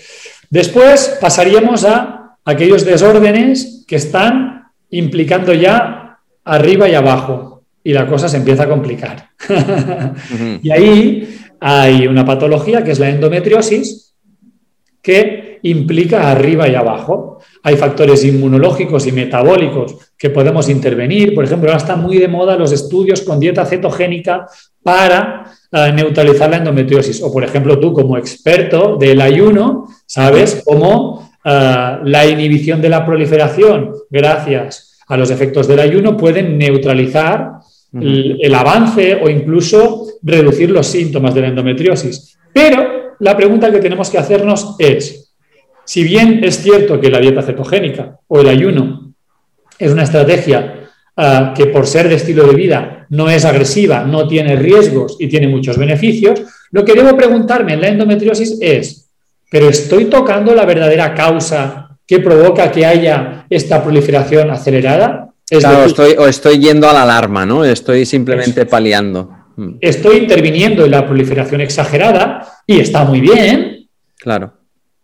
Después 0.51 1.17
pasaríamos 1.19 1.87
a 1.87 2.22
aquellos 2.45 2.85
desórdenes 2.85 3.85
que 3.87 3.97
están 3.97 4.65
implicando 4.91 5.53
ya 5.55 6.19
arriba 6.45 6.89
y 6.89 6.95
abajo 6.95 7.63
y 7.85 7.93
la 7.93 8.07
cosa 8.07 8.29
se 8.29 8.37
empieza 8.37 8.65
a 8.65 8.69
complicar. 8.69 9.31
Y 10.63 10.71
ahí 10.71 11.37
hay 11.61 12.07
una 12.07 12.25
patología 12.25 12.83
que 12.83 12.93
es 12.93 12.99
la 12.99 13.09
endometriosis 13.09 14.15
que 15.01 15.59
implica 15.63 16.31
arriba 16.31 16.69
y 16.69 16.75
abajo. 16.75 17.39
Hay 17.63 17.77
factores 17.77 18.25
inmunológicos 18.25 19.07
y 19.07 19.13
metabólicos 19.13 19.97
que 20.17 20.31
podemos 20.31 20.69
intervenir. 20.69 21.35
Por 21.35 21.45
ejemplo, 21.45 21.69
ahora 21.69 21.83
están 21.83 22.01
muy 22.01 22.19
de 22.19 22.29
moda 22.29 22.57
los 22.57 22.73
estudios 22.73 23.23
con 23.23 23.41
dieta 23.41 23.65
cetogénica 23.65 24.47
para 24.83 25.45
eh, 25.71 25.93
neutralizar 25.93 26.51
la 26.51 26.59
endometriosis. 26.59 27.23
O, 27.23 27.33
por 27.33 27.45
ejemplo, 27.45 27.79
tú 27.79 27.93
como 27.93 28.17
experto 28.17 28.97
del 28.97 29.21
ayuno, 29.21 29.89
sabes 30.07 30.63
cómo 30.65 31.32
eh, 31.45 31.99
la 32.05 32.27
inhibición 32.27 32.81
de 32.81 32.89
la 32.89 33.05
proliferación 33.05 33.93
gracias 34.11 34.99
a 35.09 35.17
los 35.17 35.31
efectos 35.31 35.67
del 35.67 35.81
ayuno 35.81 36.17
pueden 36.17 36.57
neutralizar 36.57 37.53
el, 38.01 38.55
avance 38.55 39.21
o 39.23 39.29
incluso 39.29 40.07
reducir 40.23 40.71
los 40.71 40.87
síntomas 40.87 41.35
de 41.35 41.43
la 41.43 41.49
endometriosis. 41.49 42.39
Pero 42.53 43.15
la 43.19 43.37
pregunta 43.37 43.71
que 43.71 43.81
tenemos 43.81 44.09
que 44.09 44.19
hacernos 44.19 44.77
es, 44.79 45.35
si 45.85 46.03
bien 46.05 46.43
es 46.45 46.63
cierto 46.63 47.01
que 47.01 47.11
la 47.11 47.19
dieta 47.19 47.43
cetogénica 47.43 48.19
o 48.29 48.41
el 48.41 48.49
ayuno 48.49 49.13
es 49.79 49.93
una 49.93 50.05
estrategia 50.05 50.89
eh, 51.17 51.51
que 51.55 51.67
por 51.67 51.87
ser 51.87 52.09
de 52.09 52.15
estilo 52.15 52.47
de 52.47 52.55
vida 52.55 53.07
no 53.11 53.29
es 53.29 53.45
agresiva, 53.45 54.05
no 54.05 54.27
tiene 54.27 54.57
riesgos 54.57 55.17
y 55.19 55.29
tiene 55.29 55.49
muchos 55.49 55.77
beneficios, 55.77 56.43
lo 56.71 56.85
que 56.85 56.95
debo 56.95 57.17
preguntarme 57.17 57.75
en 57.75 57.81
la 57.83 57.89
endometriosis 57.89 58.59
es, 58.61 59.12
¿pero 59.53 59.69
estoy 59.69 60.07
tocando 60.07 60.55
la 60.55 60.65
verdadera 60.65 61.15
causa 61.15 61.99
que 62.07 62.21
provoca 62.21 62.73
que 62.73 62.87
haya 62.87 63.45
esta 63.51 63.85
proliferación 63.85 64.51
acelerada? 64.51 65.29
claro, 65.47 65.85
estoy, 65.85 66.13
o 66.19 66.27
estoy 66.27 66.59
yendo 66.59 66.89
a 66.89 66.95
la 66.95 67.03
alarma, 67.03 67.45
¿no? 67.45 67.63
Estoy 67.63 68.07
simplemente 68.07 68.65
paliando. 68.65 69.31
Mm. 69.57 69.75
Estoy 69.83 70.17
interviniendo 70.17 70.87
en 70.87 70.93
la 70.93 71.05
proliferación 71.05 71.61
exagerada 71.61 72.49
y 72.67 72.81
está 72.81 73.05
muy 73.05 73.21
bien. 73.21 73.87
Claro. 74.17 74.55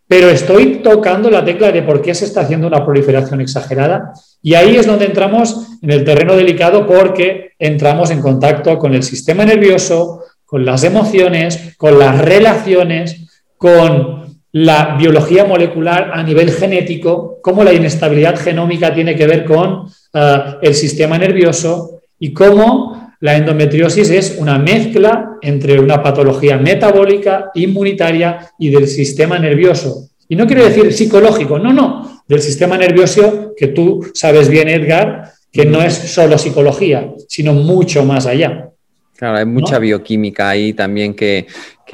Pero 0.07 0.27
estoy 0.29 0.77
tocando 0.77 1.29
la 1.29 1.45
tecla 1.45 1.71
de 1.71 1.83
por 1.83 2.01
qué 2.01 2.15
se 2.15 2.25
está 2.25 2.41
haciendo 2.41 2.65
una 2.65 2.83
proliferación 2.83 3.41
exagerada. 3.41 4.13
Y 4.41 4.55
ahí 4.55 4.75
es 4.77 4.87
donde 4.87 5.05
entramos 5.05 5.67
en 5.83 5.91
el 5.91 6.03
terreno 6.03 6.35
delicado 6.35 6.87
porque 6.87 7.51
entramos 7.59 8.09
en 8.09 8.19
contacto 8.19 8.79
con 8.79 8.95
el 8.95 9.03
sistema 9.03 9.45
nervioso, 9.45 10.23
con 10.43 10.65
las 10.65 10.83
emociones, 10.83 11.75
con 11.77 11.99
las 11.99 12.17
relaciones, 12.19 13.43
con 13.55 14.28
la 14.51 14.95
biología 14.97 15.45
molecular 15.45 16.11
a 16.13 16.23
nivel 16.23 16.51
genético, 16.51 17.39
cómo 17.41 17.63
la 17.63 17.73
inestabilidad 17.73 18.39
genómica 18.39 18.93
tiene 18.93 19.15
que 19.15 19.27
ver 19.27 19.45
con 19.45 19.85
eh, 20.13 20.37
el 20.61 20.73
sistema 20.73 21.17
nervioso 21.17 22.01
y 22.17 22.33
cómo 22.33 23.13
la 23.21 23.35
endometriosis 23.35 24.09
es 24.09 24.37
una 24.39 24.57
mezcla 24.57 25.37
entre 25.41 25.79
una 25.79 26.01
patología 26.01 26.57
metabólica, 26.57 27.51
inmunitaria 27.53 28.49
y 28.57 28.69
del 28.69 28.87
sistema 28.87 29.37
nervioso. 29.37 30.09
Y 30.27 30.35
no 30.35 30.47
quiero 30.47 30.63
decir 30.63 30.93
psicológico, 30.93 31.59
no, 31.59 31.73
no, 31.73 32.21
del 32.27 32.41
sistema 32.41 32.77
nervioso 32.77 33.53
que 33.57 33.67
tú 33.67 34.09
sabes 34.13 34.47
bien, 34.47 34.69
Edgar, 34.69 35.31
que 35.51 35.65
no 35.65 35.81
es 35.81 35.93
solo 35.93 36.37
psicología, 36.37 37.11
sino 37.27 37.53
mucho 37.53 38.05
más 38.05 38.25
allá. 38.25 38.69
Claro, 39.17 39.37
hay 39.37 39.45
mucha 39.45 39.79
bioquímica 39.79 40.47
ahí 40.47 40.71
también 40.71 41.13
que, 41.13 41.45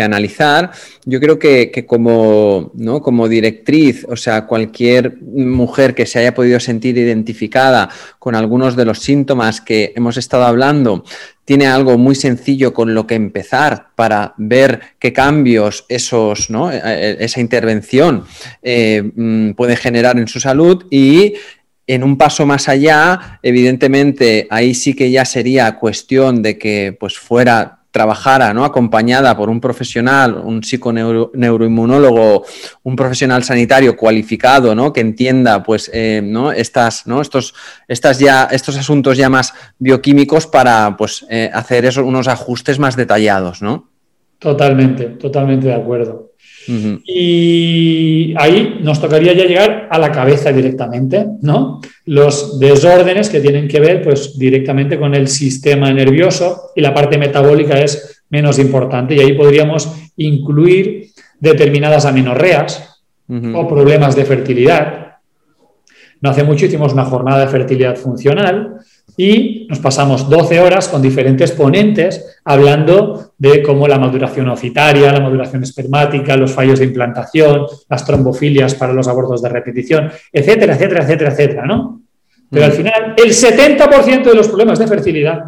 analizar. 0.04 0.72
Yo 1.06 1.20
creo 1.20 1.40
que, 1.40 1.86
como, 1.88 2.72
¿no? 2.74 3.02
como 3.02 3.28
directriz, 3.28 4.06
o 4.10 4.16
sea, 4.16 4.46
cualquier 4.46 5.18
mujer 5.22 5.94
que 5.96 6.06
se 6.06 6.20
haya 6.20 6.34
podido 6.34 6.60
sentir 6.60 6.98
identificada 6.98 7.90
con 8.20 8.36
algunos 8.36 8.76
de 8.76 8.86
los 8.86 9.00
síntomas 9.00 9.62
que 9.62 9.94
hemos 9.96 10.18
estado 10.18 10.46
hablando, 10.46 11.04
tiene 11.46 11.68
algo 11.68 11.98
muy 11.98 12.16
sencillo 12.16 12.74
con 12.74 12.94
lo 12.94 13.06
que 13.06 13.16
empezar 13.16 13.90
para 13.96 14.34
ver 14.38 14.82
qué 15.00 15.14
cambios 15.14 15.86
esos, 15.90 16.50
¿no? 16.50 16.72
E, 16.72 16.78
e, 16.78 17.24
esa 17.24 17.40
intervención 17.40 18.26
eh, 18.64 19.04
mm, 19.16 19.52
puede 19.52 19.76
generar 19.76 20.18
en 20.18 20.28
su 20.28 20.40
salud 20.40 20.86
y 20.90 21.36
en 21.88 22.04
un 22.04 22.18
paso 22.18 22.46
más 22.46 22.68
allá, 22.68 23.40
evidentemente, 23.44 24.48
ahí 24.50 24.74
sí 24.74 24.96
que 24.96 25.12
ya 25.12 25.24
sería 25.24 25.76
cuestión 25.78 26.42
de 26.42 26.58
que 26.58 26.98
pues 27.00 27.18
fuera 27.18 27.85
trabajara 27.96 28.54
¿no? 28.54 28.66
acompañada 28.66 29.38
por 29.38 29.50
un 29.50 29.62
profesional, 29.62 30.36
un 30.36 30.62
psiconeuroinmunólogo, 30.62 32.44
un 32.84 32.96
profesional 32.98 33.42
sanitario 33.42 33.96
cualificado, 33.96 34.76
¿no? 34.76 34.92
que 34.92 35.00
entienda 35.00 35.64
pues, 35.64 35.90
eh, 35.94 36.22
¿no? 36.22 36.52
Estas, 36.52 37.08
¿no? 37.08 37.22
Estos, 37.22 37.54
estas 37.88 38.20
ya, 38.20 38.50
estos 38.52 38.76
asuntos 38.76 39.16
ya 39.16 39.30
más 39.30 39.54
bioquímicos 39.80 40.46
para 40.46 40.98
pues, 40.98 41.26
eh, 41.30 41.50
hacer 41.54 41.86
esos, 41.86 42.04
unos 42.04 42.28
ajustes 42.28 42.80
más 42.80 42.98
detallados. 42.98 43.62
¿no? 43.62 43.88
Totalmente, 44.40 45.06
totalmente 45.06 45.68
de 45.68 45.76
acuerdo. 45.76 46.34
Y 46.68 48.34
ahí 48.38 48.80
nos 48.82 49.00
tocaría 49.00 49.34
ya 49.34 49.46
llegar 49.46 49.88
a 49.90 50.00
la 50.00 50.12
cabeza 50.12 50.52
directamente, 50.52 51.26
¿no? 51.42 51.82
Los 52.06 52.60
desórdenes 52.60 53.30
que 53.30 53.40
tienen 53.40 53.68
que 53.68 53.80
ver 53.80 54.02
pues 54.02 54.38
directamente 54.38 54.98
con 54.98 55.16
el 55.16 55.28
sistema 55.28 55.92
nervioso 55.92 56.72
y 56.76 56.82
la 56.82 56.94
parte 56.94 57.18
metabólica 57.18 57.80
es 57.80 58.24
menos 58.30 58.60
importante 58.60 59.16
y 59.16 59.20
ahí 59.20 59.34
podríamos 59.34 59.92
incluir 60.18 61.10
determinadas 61.40 62.06
amenorreas 62.06 63.02
o 63.28 63.68
problemas 63.68 64.16
de 64.16 64.26
fertilidad. 64.26 65.06
No 66.22 66.30
hace 66.30 66.44
mucho 66.44 66.66
hicimos 66.66 66.94
una 66.94 67.06
jornada 67.06 67.42
de 67.46 67.52
fertilidad 67.52 67.96
funcional 67.96 68.78
y 69.18 69.66
nos 69.70 69.80
pasamos 69.80 70.30
12 70.30 70.60
horas 70.60 70.88
con 70.88 71.02
diferentes 71.02 71.52
ponentes 71.52 72.40
hablando 72.44 73.34
de 73.38 73.64
cómo 73.64 73.88
la 73.88 73.98
maduración 73.98 74.50
ocitaria, 74.50 75.12
la 75.12 75.22
maduración 75.22 75.64
espermática, 75.64 76.36
los 76.36 76.52
fallos 76.52 76.80
de 76.80 76.86
implantación, 76.86 77.66
las 77.90 78.06
trombofilias 78.06 78.76
para 78.76 78.94
los 78.94 79.08
abortos 79.08 79.42
de 79.42 79.50
repetición, 79.50 80.12
etcétera, 80.32 80.76
etcétera, 80.76 81.04
etcétera, 81.04 81.32
etcétera, 81.32 81.66
¿no? 81.66 82.02
Pero 82.50 82.66
al 82.66 82.72
final, 82.74 83.16
el 83.18 83.32
70% 83.32 84.24
de 84.24 84.36
los 84.36 84.48
problemas 84.48 84.78
de 84.80 84.88
fertilidad 84.88 85.46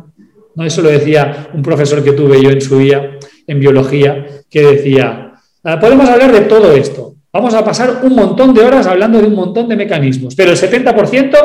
¿no? 0.57 0.65
Eso 0.65 0.81
lo 0.81 0.89
decía 0.89 1.49
un 1.53 1.61
profesor 1.61 2.03
que 2.03 2.13
tuve 2.13 2.41
yo 2.41 2.49
en 2.49 2.59
su 2.59 2.79
día 2.79 3.19
en 3.45 3.59
biología, 3.59 4.25
que 4.49 4.61
decía, 4.61 5.33
ah, 5.63 5.79
podemos 5.79 6.09
hablar 6.09 6.31
de 6.31 6.41
todo 6.41 6.71
esto, 6.73 7.13
vamos 7.31 7.53
a 7.53 7.63
pasar 7.63 8.01
un 8.03 8.15
montón 8.15 8.53
de 8.55 8.65
horas 8.65 8.87
hablando 8.87 9.21
de 9.21 9.27
un 9.27 9.35
montón 9.35 9.69
de 9.69 9.75
mecanismos, 9.75 10.35
pero 10.35 10.51
el 10.51 10.57
70% 10.57 11.37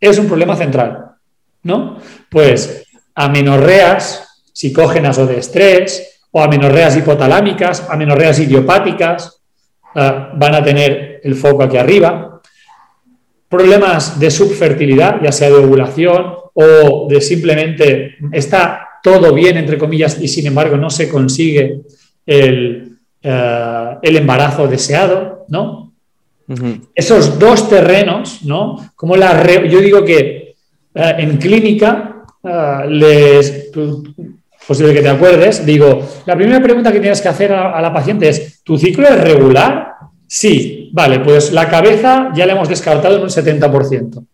es 0.00 0.18
un 0.18 0.26
problema 0.26 0.54
central, 0.54 1.16
¿no? 1.62 1.98
Pues 2.30 2.84
amenorreas 3.14 4.28
psicógenas 4.52 5.18
o 5.18 5.26
de 5.26 5.38
estrés, 5.38 6.18
o 6.30 6.42
amenorreas 6.42 6.96
hipotalámicas, 6.96 7.88
amenorreas 7.88 8.38
idiopáticas, 8.40 9.40
ah, 9.94 10.32
van 10.34 10.54
a 10.54 10.62
tener 10.62 11.20
el 11.22 11.34
foco 11.34 11.62
aquí 11.62 11.76
arriba. 11.76 12.40
Problemas 13.48 14.20
de 14.20 14.30
subfertilidad, 14.30 15.22
ya 15.22 15.32
sea 15.32 15.48
de 15.48 15.56
ovulación 15.56 16.34
o 16.52 17.06
de 17.08 17.20
simplemente 17.20 18.16
está 18.32 18.88
todo 19.02 19.32
bien, 19.32 19.56
entre 19.56 19.78
comillas, 19.78 20.20
y 20.20 20.28
sin 20.28 20.46
embargo 20.46 20.76
no 20.76 20.90
se 20.90 21.08
consigue 21.08 21.80
el, 22.26 22.98
eh, 23.22 23.98
embarazo 24.02 24.66
deseado, 24.66 25.46
¿no? 25.48 25.92
Esos 26.94 27.38
dos 27.38 27.68
terrenos, 27.68 28.42
¿no? 28.42 28.90
Como 28.96 29.16
la 29.16 29.44
yo 29.66 29.80
digo 29.80 30.02
que 30.02 30.47
eh, 30.98 31.14
en 31.18 31.36
clínica 31.36 32.24
eh, 32.42 32.82
les 32.88 33.70
posible 34.66 34.92
que 34.92 35.00
te 35.00 35.08
acuerdes, 35.08 35.64
digo, 35.64 36.06
la 36.26 36.36
primera 36.36 36.62
pregunta 36.62 36.92
que 36.92 37.00
tienes 37.00 37.22
que 37.22 37.28
hacer 37.28 37.52
a, 37.52 37.80
la 37.80 37.90
paciente 37.90 38.28
es, 38.28 38.62
¿tu 38.62 38.76
ciclo 38.76 39.08
es 39.08 39.18
regular? 39.18 39.94
Sí, 40.26 40.90
vale, 40.92 41.20
pues 41.20 41.52
la 41.52 41.68
cabeza 41.68 42.30
ya 42.34 42.44
la 42.44 42.52
hemos 42.52 42.68
descartado 42.68 43.16
en 43.16 43.22
un 43.22 43.28
70%. 43.28 44.26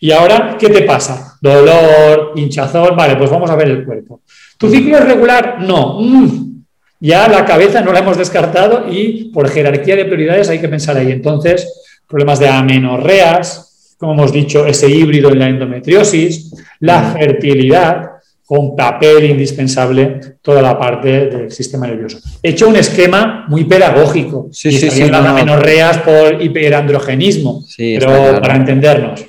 Y 0.00 0.10
ahora, 0.10 0.56
¿qué 0.58 0.68
te 0.68 0.82
pasa? 0.82 1.38
Dolor, 1.40 2.32
hinchazón, 2.36 2.94
vale, 2.94 3.16
pues 3.16 3.30
vamos 3.30 3.48
a 3.48 3.56
ver 3.56 3.68
el 3.68 3.84
cuerpo. 3.84 4.20
¿Tu 4.58 4.68
ciclo 4.68 4.98
es 4.98 5.04
regular? 5.04 5.58
No. 5.60 5.98
Mm. 6.00 6.64
ya 7.00 7.28
la 7.28 7.46
cabeza 7.46 7.80
no 7.80 7.92
la 7.92 8.00
hemos 8.00 8.18
descartado 8.18 8.84
y 8.90 9.30
por 9.32 9.48
jerarquía 9.48 9.96
de 9.96 10.04
prioridades 10.04 10.50
hay 10.50 10.60
que 10.60 10.68
pensar 10.68 10.96
ahí. 10.96 11.12
Entonces, 11.12 11.96
problemas 12.06 12.38
de 12.38 12.48
amenorreas, 12.48 13.69
como 14.00 14.14
hemos 14.14 14.32
dicho, 14.32 14.64
ese 14.66 14.88
híbrido 14.88 15.30
en 15.30 15.38
la 15.38 15.48
endometriosis, 15.48 16.54
la 16.80 17.12
fertilidad, 17.12 18.12
con 18.46 18.74
papel 18.74 19.26
indispensable 19.26 20.20
toda 20.42 20.62
la 20.62 20.76
parte 20.76 21.26
del 21.26 21.50
sistema 21.52 21.86
nervioso. 21.86 22.18
He 22.42 22.50
hecho 22.50 22.68
un 22.68 22.76
esquema 22.76 23.44
muy 23.46 23.64
pedagógico. 23.64 24.48
Sí, 24.50 24.72
sí, 24.72 24.90
sí. 24.90 25.08
Las 25.08 25.24
amenorreas 25.24 25.98
por 25.98 26.42
hiperandrogenismo, 26.42 27.62
pero 27.76 28.40
para 28.40 28.56
entendernos. 28.56 29.24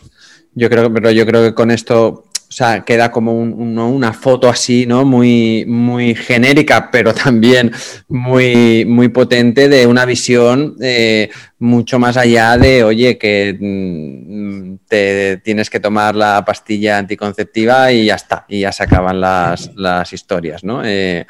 Yo 0.55 0.69
creo, 0.69 0.91
pero 0.91 1.11
yo 1.11 1.25
creo 1.25 1.43
que 1.43 1.53
con 1.53 1.69
esto 1.69 2.30
o 2.51 2.53
sea, 2.53 2.81
queda 2.81 3.09
como 3.09 3.31
una 3.31 4.11
foto 4.11 4.49
así, 4.49 4.85
¿no? 4.85 5.05
Muy, 5.05 5.63
muy 5.65 6.13
genérica, 6.15 6.91
pero 6.91 7.13
también 7.23 7.71
muy, 8.09 8.83
muy 8.83 9.07
potente 9.07 9.69
de 9.69 9.87
una 9.87 10.03
visión 10.03 10.75
eh, 10.81 11.29
mucho 11.59 11.97
más 11.97 12.17
allá 12.17 12.57
de, 12.57 12.83
oye, 12.83 13.17
que 13.17 13.55
mm, 13.57 14.85
te 14.85 15.37
tienes 15.37 15.69
que 15.69 15.79
tomar 15.79 16.13
la 16.13 16.43
pastilla 16.43 16.97
anticonceptiva 16.97 17.89
y 17.93 18.07
ya 18.07 18.15
está, 18.15 18.43
y 18.49 18.59
ya 18.59 18.73
se 18.73 18.83
acaban 18.83 19.21
las, 19.21 20.11
historias, 20.11 20.65
¿no? 20.65 20.81
Eh, 20.83 21.25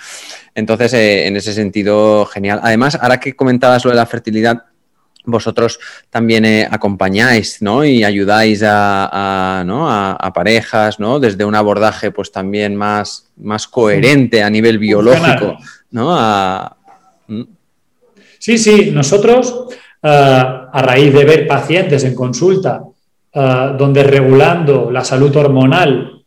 entonces, 0.55 0.91
eh, 0.95 1.27
en 1.27 1.37
ese 1.37 1.53
sentido, 1.53 2.25
genial. 2.25 2.61
Además, 2.63 2.97
ahora 2.99 3.19
que 3.19 3.35
comentabas 3.35 3.85
lo 3.85 3.91
de 3.91 3.97
la 3.97 4.07
fertilidad, 4.07 4.70
vosotros 5.25 5.79
también 6.09 6.45
eh, 6.45 6.67
acompañáis 6.69 7.61
¿no? 7.61 7.85
y 7.85 8.03
ayudáis 8.03 8.63
a, 8.65 9.63
¿no? 9.65 9.89
a, 9.89 10.33
parejas 10.33 10.99
¿no? 10.99 11.19
desde 11.19 11.45
un 11.45 11.55
abordaje 11.55 12.11
pues 12.11 12.31
también 12.31 12.75
más, 12.75 13.31
más 13.37 13.67
coherente 13.67 14.43
a 14.43 14.49
nivel 14.49 14.79
biológico. 14.79 15.57
¿no? 15.91 16.15
Mm. 17.27 17.43
Sí, 18.39 18.57
sí, 18.57 18.91
nosotros 18.91 19.67
eh, 20.01 20.07
a 20.09 20.81
raíz 20.81 21.13
de 21.13 21.25
ver 21.25 21.47
pacientes 21.47 22.03
en 22.03 22.15
consulta 22.15 22.83
eh, 23.33 23.71
donde 23.77 24.03
regulando 24.03 24.89
la 24.89 25.03
salud 25.03 25.35
hormonal 25.35 26.17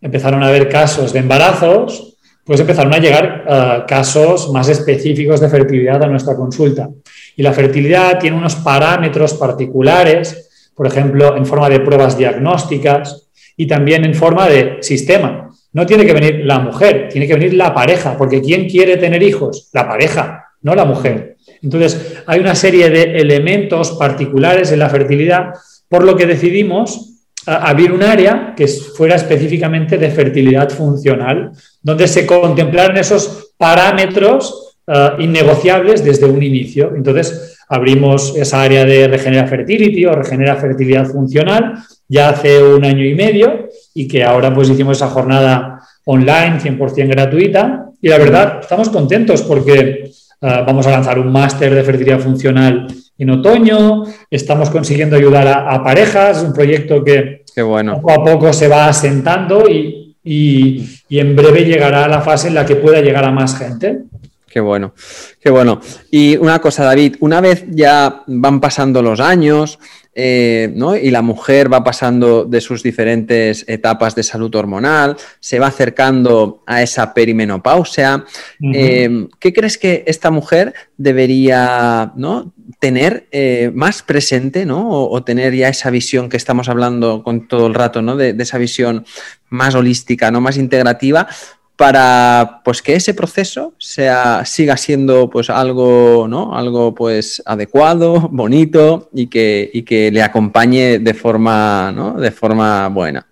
empezaron 0.00 0.42
a 0.44 0.48
haber 0.48 0.68
casos 0.68 1.12
de 1.12 1.18
embarazos, 1.18 2.16
pues 2.44 2.60
empezaron 2.60 2.94
a 2.94 2.98
llegar 2.98 3.84
casos 3.88 4.52
más 4.52 4.68
específicos 4.68 5.40
de 5.40 5.48
fertilidad 5.48 6.00
a 6.04 6.06
nuestra 6.06 6.36
consulta. 6.36 6.88
Y 7.36 7.42
la 7.42 7.52
fertilidad 7.52 8.18
tiene 8.18 8.36
unos 8.36 8.56
parámetros 8.56 9.34
particulares, 9.34 10.70
por 10.74 10.86
ejemplo, 10.86 11.36
en 11.36 11.46
forma 11.46 11.68
de 11.68 11.80
pruebas 11.80 12.16
diagnósticas 12.16 13.28
y 13.56 13.66
también 13.66 14.04
en 14.04 14.14
forma 14.14 14.48
de 14.48 14.78
sistema. 14.80 15.50
No 15.72 15.84
tiene 15.84 16.06
que 16.06 16.14
venir 16.14 16.40
la 16.44 16.58
mujer, 16.58 17.08
tiene 17.10 17.26
que 17.26 17.34
venir 17.34 17.54
la 17.54 17.74
pareja, 17.74 18.16
porque 18.16 18.40
¿quién 18.40 18.68
quiere 18.68 18.96
tener 18.96 19.22
hijos? 19.22 19.68
La 19.72 19.86
pareja, 19.86 20.46
no 20.62 20.74
la 20.74 20.86
mujer. 20.86 21.36
Entonces, 21.62 22.22
hay 22.26 22.40
una 22.40 22.54
serie 22.54 22.88
de 22.90 23.18
elementos 23.18 23.92
particulares 23.92 24.72
en 24.72 24.78
la 24.78 24.88
fertilidad, 24.88 25.52
por 25.88 26.04
lo 26.04 26.16
que 26.16 26.26
decidimos 26.26 27.12
abrir 27.46 27.92
un 27.92 28.02
área 28.02 28.54
que 28.56 28.66
fuera 28.66 29.14
específicamente 29.14 29.98
de 29.98 30.10
fertilidad 30.10 30.70
funcional, 30.70 31.52
donde 31.80 32.08
se 32.08 32.26
contemplaran 32.26 32.96
esos 32.96 33.52
parámetros 33.56 34.65
eh, 34.86 35.10
innegociables 35.18 36.04
desde 36.04 36.26
un 36.26 36.42
inicio. 36.42 36.92
Entonces, 36.94 37.56
abrimos 37.68 38.34
esa 38.36 38.62
área 38.62 38.84
de 38.84 39.08
Regenera 39.08 39.46
Fertility 39.46 40.04
o 40.06 40.12
Regenera 40.12 40.56
Fertilidad 40.56 41.06
Funcional 41.06 41.74
ya 42.08 42.28
hace 42.28 42.62
un 42.62 42.84
año 42.84 43.04
y 43.04 43.14
medio 43.14 43.68
y 43.94 44.06
que 44.06 44.22
ahora 44.22 44.54
pues 44.54 44.70
hicimos 44.70 44.98
esa 44.98 45.08
jornada 45.08 45.80
online 46.04 46.60
100% 46.60 47.08
gratuita 47.08 47.86
y 48.00 48.08
la 48.08 48.18
verdad 48.18 48.58
estamos 48.60 48.88
contentos 48.90 49.42
porque 49.42 50.10
eh, 50.10 50.10
vamos 50.40 50.86
a 50.86 50.92
lanzar 50.92 51.18
un 51.18 51.32
máster 51.32 51.74
de 51.74 51.82
fertilidad 51.82 52.20
funcional 52.20 52.86
en 53.18 53.30
otoño, 53.30 54.04
estamos 54.30 54.68
consiguiendo 54.68 55.16
ayudar 55.16 55.48
a, 55.48 55.82
parejas, 55.82 56.36
es 56.36 56.44
un 56.44 56.52
proyecto 56.52 57.02
que 57.02 57.44
bueno. 57.62 57.94
poco 57.94 58.12
a 58.12 58.22
poco 58.22 58.52
se 58.52 58.68
va 58.68 58.88
asentando 58.88 59.66
y, 59.66 60.16
y, 60.22 61.18
en 61.18 61.34
breve 61.34 61.64
llegará 61.64 62.04
a 62.04 62.08
la 62.08 62.20
fase 62.20 62.48
en 62.48 62.54
la 62.54 62.66
que 62.66 62.76
pueda 62.76 63.00
llegar 63.00 63.24
a 63.24 63.30
más 63.30 63.56
gente. 63.56 64.00
Qué 64.48 64.60
bueno, 64.60 64.94
qué 65.40 65.50
bueno. 65.50 65.80
Y 66.10 66.36
una 66.36 66.60
cosa, 66.60 66.84
David, 66.84 67.16
una 67.20 67.40
vez 67.40 67.64
ya 67.68 68.22
van 68.26 68.60
pasando 68.60 69.02
los 69.02 69.18
años 69.18 69.78
eh, 70.18 70.72
¿no? 70.74 70.96
y 70.96 71.10
la 71.10 71.20
mujer 71.20 71.70
va 71.70 71.84
pasando 71.84 72.46
de 72.46 72.62
sus 72.62 72.82
diferentes 72.82 73.66
etapas 73.68 74.14
de 74.14 74.22
salud 74.22 74.54
hormonal, 74.54 75.16
se 75.40 75.58
va 75.58 75.66
acercando 75.66 76.62
a 76.64 76.80
esa 76.80 77.12
perimenopausia, 77.12 78.24
eh, 78.72 79.26
¿qué 79.38 79.52
crees 79.52 79.76
que 79.76 80.04
esta 80.06 80.30
mujer 80.30 80.72
debería 80.96 82.12
¿no? 82.16 82.54
tener 82.78 83.26
eh, 83.30 83.70
más 83.74 84.02
presente 84.02 84.64
¿no? 84.64 84.88
O, 84.88 85.22
tener 85.22 85.54
ya 85.54 85.68
esa 85.68 85.90
visión 85.90 86.30
que 86.30 86.38
estamos 86.38 86.70
hablando 86.70 87.22
con 87.22 87.46
todo 87.46 87.66
el 87.66 87.74
rato, 87.74 88.00
¿no? 88.00 88.16
de, 88.16 88.32
de 88.32 88.42
esa 88.42 88.56
visión 88.56 89.04
más 89.50 89.74
holística, 89.74 90.30
¿no? 90.30 90.40
más 90.40 90.56
integrativa, 90.56 91.28
para 91.76 92.62
pues 92.64 92.80
que 92.80 92.94
ese 92.94 93.12
proceso 93.12 93.74
sea, 93.78 94.44
siga 94.44 94.76
siendo 94.76 95.28
pues 95.28 95.50
algo, 95.50 96.26
¿no? 96.28 96.56
Algo 96.56 96.94
pues 96.94 97.42
adecuado, 97.44 98.28
bonito 98.32 99.10
y 99.12 99.26
que, 99.26 99.84
que 99.86 100.10
le 100.10 100.22
acompañe 100.22 100.98
de 100.98 101.14
forma, 101.14 101.92
¿no? 101.94 102.14
de 102.14 102.30
forma 102.30 102.88
buena. 102.88 103.26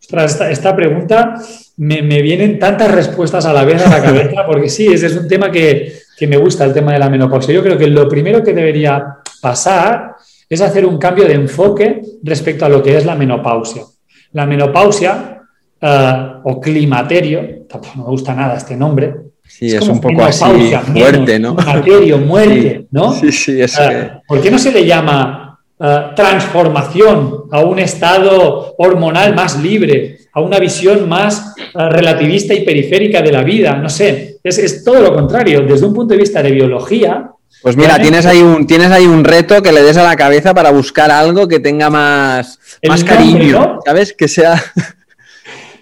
Ostras, 0.00 0.40
esta, 0.50 0.74
pregunta 0.74 1.34
me, 1.76 2.02
vienen 2.20 2.58
tantas 2.58 2.90
respuestas 2.90 3.46
a 3.46 3.52
la 3.52 3.64
vez 3.64 3.86
a 3.86 3.90
la 3.90 4.02
cabeza, 4.02 4.44
porque 4.44 4.68
sí, 4.68 4.88
ese 4.88 5.06
es 5.06 5.16
un 5.16 5.28
tema 5.28 5.52
que, 5.52 6.00
que 6.18 6.26
me 6.26 6.36
gusta, 6.36 6.64
el 6.64 6.72
tema 6.72 6.92
de 6.92 6.98
la 6.98 7.08
menopausia. 7.08 7.54
Yo 7.54 7.62
creo 7.62 7.78
que 7.78 7.86
lo 7.86 8.08
primero 8.08 8.42
que 8.42 8.52
debería 8.52 9.18
pasar 9.40 10.16
es 10.48 10.60
hacer 10.60 10.84
un 10.84 10.98
cambio 10.98 11.28
de 11.28 11.34
enfoque 11.34 12.02
respecto 12.24 12.66
a 12.66 12.68
lo 12.68 12.82
que 12.82 12.96
es 12.96 13.06
la 13.06 13.14
menopausia. 13.14 13.84
La 14.32 14.46
menopausia 14.46 15.42
eh, 15.80 16.32
o 16.44 16.60
climaterio, 16.60 17.59
tampoco 17.70 17.98
me 17.98 18.04
gusta 18.04 18.34
nada 18.34 18.56
este 18.56 18.76
nombre. 18.76 19.14
Sí, 19.46 19.74
es, 19.74 19.86
un 19.88 20.00
poco 20.00 20.24
así 20.24 20.44
fuerte, 20.92 21.38
¿no? 21.38 21.56
Climaterio, 21.56 22.18
muerte, 22.18 22.86
¿no? 22.90 23.12
Sí, 23.12 23.32
sí, 23.32 23.60
es 23.60 23.78
eh, 23.78 24.10
¿Por 24.26 24.40
qué 24.40 24.50
no 24.50 24.58
se 24.58 24.70
le 24.70 24.86
llama 24.86 25.58
eh, 25.78 26.00
transformación 26.14 27.44
a 27.50 27.60
un 27.60 27.78
estado 27.78 28.74
hormonal 28.78 29.34
más 29.34 29.60
libre, 29.60 30.18
a 30.32 30.40
una 30.40 30.58
visión 30.58 31.08
más 31.08 31.54
relativista 31.74 32.54
y 32.54 32.64
periférica 32.64 33.22
de 33.22 33.32
la 33.32 33.42
vida? 33.42 33.74
No 33.74 33.88
sé, 33.88 34.38
es, 34.42 34.84
todo 34.84 35.00
lo 35.00 35.14
contrario. 35.14 35.62
Desde 35.62 35.86
un 35.86 35.94
punto 35.94 36.14
de 36.14 36.20
vista 36.20 36.42
de 36.42 36.52
biología, 36.52 37.30
pues 37.62 37.76
mira, 37.76 38.00
tienes 38.00 38.24
ahí 38.26 38.40
un, 38.40 38.66
tienes 38.66 38.90
ahí 38.90 39.06
un 39.06 39.24
reto 39.24 39.60
que 39.62 39.72
le 39.72 39.82
des 39.82 39.96
a 39.96 40.04
la 40.04 40.16
cabeza 40.16 40.54
para 40.54 40.70
buscar 40.70 41.10
algo 41.10 41.48
que 41.48 41.58
tenga 41.58 41.90
más, 41.90 42.58
más 42.86 43.02
cariño, 43.04 43.80
¿sabes? 43.84 44.14
Que 44.14 44.28
sea 44.28 44.62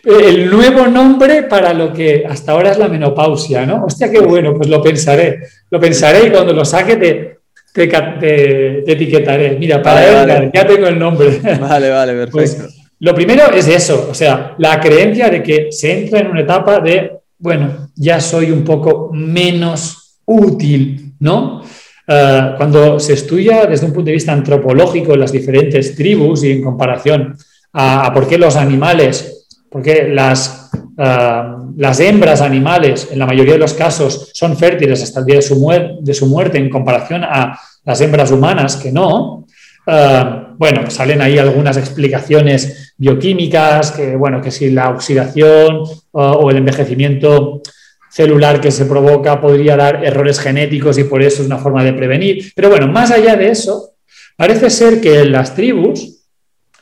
el 0.09 0.51
nuevo 0.51 0.87
nombre 0.87 1.43
para 1.43 1.75
lo 1.75 1.93
que 1.93 2.25
hasta 2.29 2.53
ahora 2.53 2.73
es 2.73 2.79
la 2.79 2.89
menopausia, 2.89 3.67
¿no? 3.67 3.85
Hostia, 3.85 4.11
qué 4.11 4.21
bueno, 4.21 4.55
pues 4.55 4.69
lo 4.69 4.83
pensaré. 4.83 5.41
Lo 5.71 5.79
pensaré 5.79 6.27
y 6.27 6.31
cuando 6.31 6.53
lo 6.53 6.65
saque 6.65 6.97
te, 6.97 7.39
te, 7.75 8.93
etiquetaré. 8.93 9.57
Mira, 9.59 9.83
para 9.83 10.23
él 10.23 10.51
ya 10.53 10.67
tengo 10.67 10.87
el 10.87 10.99
nombre. 10.99 11.41
Vale, 11.61 11.91
vale, 11.91 12.27
pues, 12.29 12.55
perfecto. 12.55 12.83
lo 13.01 13.15
primero 13.15 13.53
es 13.53 13.69
eso, 13.69 14.09
o 14.11 14.15
sea, 14.15 14.55
la 14.59 14.81
creencia 14.81 15.29
de 15.29 15.43
que 15.43 15.69
se 15.71 15.99
entra 15.99 16.21
en 16.21 16.29
una 16.29 16.41
etapa 16.41 16.81
de, 16.81 17.13
bueno, 17.39 17.91
ya 17.95 18.21
soy 18.21 18.51
un 18.51 18.65
poco 18.65 19.11
menos 19.13 20.21
útil, 20.25 21.13
¿no? 21.21 21.63
Eh, 22.11 22.55
cuando 22.57 22.99
se 22.99 23.13
estudia 23.13 23.67
desde 23.67 23.85
un 23.85 23.93
punto 23.93 24.07
de 24.07 24.15
vista 24.15 24.33
antropológico 24.33 25.15
las 25.15 25.31
diferentes 25.31 25.95
tribus 25.95 26.43
y 26.43 26.53
en 26.53 26.63
comparación 26.63 27.37
a, 27.75 28.11
por 28.15 28.27
qué 28.27 28.39
los 28.39 28.57
animales, 28.57 29.38
por 29.71 29.83
qué 29.83 30.09
las, 30.09 30.71
eh, 30.99 31.43
las 31.77 32.01
hembras 32.01 32.41
animales 32.41 33.09
en 33.11 33.19
la 33.19 33.27
mayoría 33.27 33.55
de 33.55 33.59
los 33.59 33.75
casos 33.75 34.31
son 34.33 34.57
fértiles 34.57 35.03
hasta 35.03 35.21
el 35.21 35.27
día 35.27 35.37
de 35.37 35.43
su, 35.43 35.99
de 36.01 36.15
su 36.15 36.27
muerte 36.27 36.59
en 36.59 36.71
comparación 36.71 37.25
a 37.25 37.59
las 37.85 38.01
hembras 38.01 38.31
humanas 38.31 38.77
que 38.77 38.93
no, 38.93 39.47
eh, 39.87 40.25
bueno, 40.59 40.91
salen 40.91 41.23
ahí 41.23 41.39
algunas 41.39 41.77
explicaciones 41.77 42.95
bioquímicas, 42.97 43.93
que 43.93 44.17
bueno, 44.17 44.43
que 44.43 44.51
si 44.51 44.71
la 44.71 44.91
oxidación 44.91 45.83
o 46.13 46.51
el 46.51 46.57
envejecimiento 46.57 47.63
celular 48.11 48.61
que 48.61 48.71
se 48.71 48.87
provoca 48.87 49.41
podría 49.41 49.77
dar 49.77 50.05
errores 50.05 50.41
genéticos 50.41 50.99
y 50.99 51.05
por 51.05 51.23
eso 51.23 51.43
es 51.43 51.47
una 51.47 51.59
forma 51.59 51.85
de 51.85 51.93
prevenir. 51.93 52.53
Pero 52.55 52.71
bueno, 52.71 52.89
más 52.89 53.11
allá 53.11 53.37
de 53.37 53.51
eso, 53.51 53.95
parece 54.37 54.71
ser 54.71 55.01
que 55.01 55.21
en 55.21 55.33
las 55.33 55.55
tribus 55.55 56.25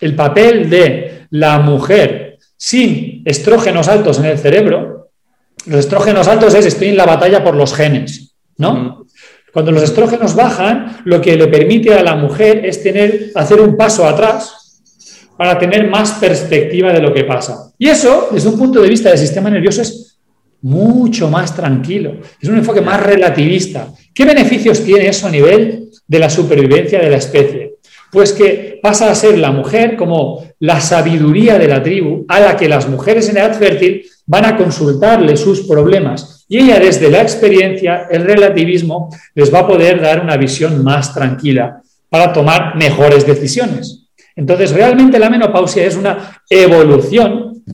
el 0.00 0.14
papel 0.14 0.70
de 0.70 1.26
la 1.30 1.58
mujer 1.58 2.25
sin 2.56 3.22
estrógenos 3.24 3.88
altos 3.88 4.18
en 4.18 4.26
el 4.26 4.38
cerebro, 4.38 5.10
los 5.66 5.80
estrógenos 5.80 6.28
altos 6.28 6.54
es 6.54 6.66
estoy 6.66 6.88
en 6.88 6.96
la 6.96 7.06
batalla 7.06 7.42
por 7.42 7.54
los 7.54 7.74
genes, 7.74 8.34
¿no? 8.56 9.06
Cuando 9.52 9.72
los 9.72 9.82
estrógenos 9.82 10.34
bajan, 10.34 10.98
lo 11.04 11.20
que 11.20 11.36
le 11.36 11.48
permite 11.48 11.94
a 11.94 12.02
la 12.02 12.14
mujer 12.14 12.64
es 12.66 12.82
tener, 12.82 13.30
hacer 13.34 13.60
un 13.60 13.76
paso 13.76 14.06
atrás 14.06 14.82
para 15.36 15.58
tener 15.58 15.88
más 15.88 16.12
perspectiva 16.12 16.92
de 16.92 17.00
lo 17.00 17.12
que 17.12 17.24
pasa. 17.24 17.72
Y 17.78 17.88
eso, 17.88 18.28
desde 18.32 18.48
un 18.48 18.58
punto 18.58 18.80
de 18.80 18.88
vista 18.88 19.08
del 19.08 19.18
sistema 19.18 19.50
nervioso, 19.50 19.82
es 19.82 20.18
mucho 20.62 21.28
más 21.28 21.54
tranquilo. 21.54 22.18
Es 22.40 22.48
un 22.48 22.58
enfoque 22.58 22.80
más 22.80 23.02
relativista. 23.02 23.92
¿Qué 24.14 24.24
beneficios 24.24 24.82
tiene 24.82 25.08
eso 25.08 25.26
a 25.26 25.30
nivel 25.30 25.90
de 26.06 26.18
la 26.18 26.30
supervivencia 26.30 27.00
de 27.00 27.10
la 27.10 27.16
especie? 27.16 27.65
Pues 28.10 28.32
que 28.32 28.78
pasa 28.82 29.10
a 29.10 29.14
ser 29.14 29.38
la 29.38 29.50
mujer 29.50 29.96
como 29.96 30.44
la 30.60 30.80
sabiduría 30.80 31.58
de 31.58 31.68
la 31.68 31.82
tribu 31.82 32.24
a 32.28 32.40
la 32.40 32.56
que 32.56 32.68
las 32.68 32.88
mujeres 32.88 33.28
en 33.28 33.36
edad 33.36 33.58
fértil 33.58 34.02
van 34.26 34.44
a 34.44 34.56
consultarle 34.56 35.36
sus 35.36 35.62
problemas 35.66 36.36
y 36.48 36.58
ella 36.58 36.78
desde 36.78 37.10
la 37.10 37.22
experiencia, 37.22 38.06
el 38.10 38.24
relativismo, 38.24 39.10
les 39.34 39.52
va 39.52 39.60
a 39.60 39.66
poder 39.66 40.00
dar 40.00 40.22
una 40.22 40.36
visión 40.36 40.82
más 40.84 41.12
tranquila 41.12 41.82
para 42.08 42.32
tomar 42.32 42.76
mejores 42.76 43.26
decisiones. 43.26 44.06
Entonces, 44.36 44.70
realmente 44.70 45.18
la 45.18 45.30
menopausia 45.30 45.84
es 45.84 45.96
una 45.96 46.40
evolución 46.48 47.64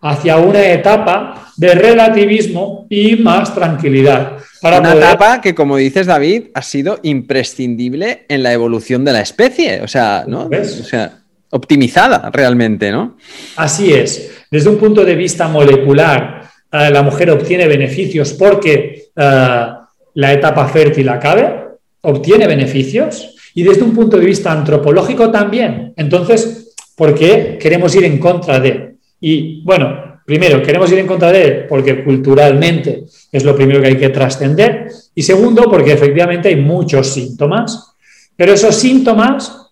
hacia 0.00 0.36
una 0.36 0.64
etapa 0.64 1.41
de 1.56 1.74
relativismo 1.74 2.86
y 2.88 3.16
más 3.16 3.54
tranquilidad. 3.54 4.38
Para 4.60 4.80
una 4.80 4.94
etapa 4.94 5.40
que, 5.40 5.54
como 5.54 5.76
dices, 5.76 6.06
David, 6.06 6.44
ha 6.54 6.62
sido 6.62 7.00
imprescindible 7.02 8.24
en 8.28 8.42
la 8.42 8.52
evolución 8.52 9.04
de 9.04 9.12
la 9.12 9.20
especie, 9.20 9.82
o 9.82 9.88
sea, 9.88 10.24
¿no? 10.26 10.48
O 10.48 10.84
sea, 10.84 11.18
optimizada 11.50 12.30
realmente, 12.32 12.90
¿no? 12.90 13.16
Así 13.56 13.92
es. 13.92 14.30
Desde 14.50 14.70
un 14.70 14.78
punto 14.78 15.04
de 15.04 15.14
vista 15.14 15.48
molecular, 15.48 16.48
eh, 16.70 16.90
la 16.90 17.02
mujer 17.02 17.30
obtiene 17.30 17.66
beneficios 17.66 18.32
porque 18.34 19.10
eh, 19.14 19.66
la 20.14 20.32
etapa 20.32 20.68
fértil 20.68 21.08
acabe, 21.08 21.54
obtiene 22.02 22.46
beneficios, 22.46 23.34
y 23.54 23.62
desde 23.62 23.82
un 23.82 23.94
punto 23.94 24.18
de 24.18 24.26
vista 24.26 24.52
antropológico 24.52 25.30
también. 25.30 25.92
Entonces, 25.96 26.74
¿por 26.96 27.14
qué 27.14 27.58
queremos 27.60 27.94
ir 27.94 28.04
en 28.04 28.18
contra 28.18 28.60
de? 28.60 28.96
Y 29.20 29.62
bueno, 29.64 30.11
primero, 30.24 30.62
queremos 30.62 30.90
ir 30.92 30.98
en 30.98 31.06
contra 31.06 31.32
de 31.32 31.42
él 31.42 31.66
porque 31.68 32.02
culturalmente 32.04 33.04
es 33.30 33.44
lo 33.44 33.54
primero 33.54 33.80
que 33.80 33.88
hay 33.88 33.96
que 33.96 34.10
trascender. 34.10 34.88
Y 35.14 35.22
segundo, 35.22 35.64
porque 35.70 35.92
efectivamente 35.92 36.48
hay 36.48 36.56
muchos 36.56 37.12
síntomas. 37.12 37.94
Pero 38.36 38.52
esos 38.52 38.74
síntomas, 38.74 39.70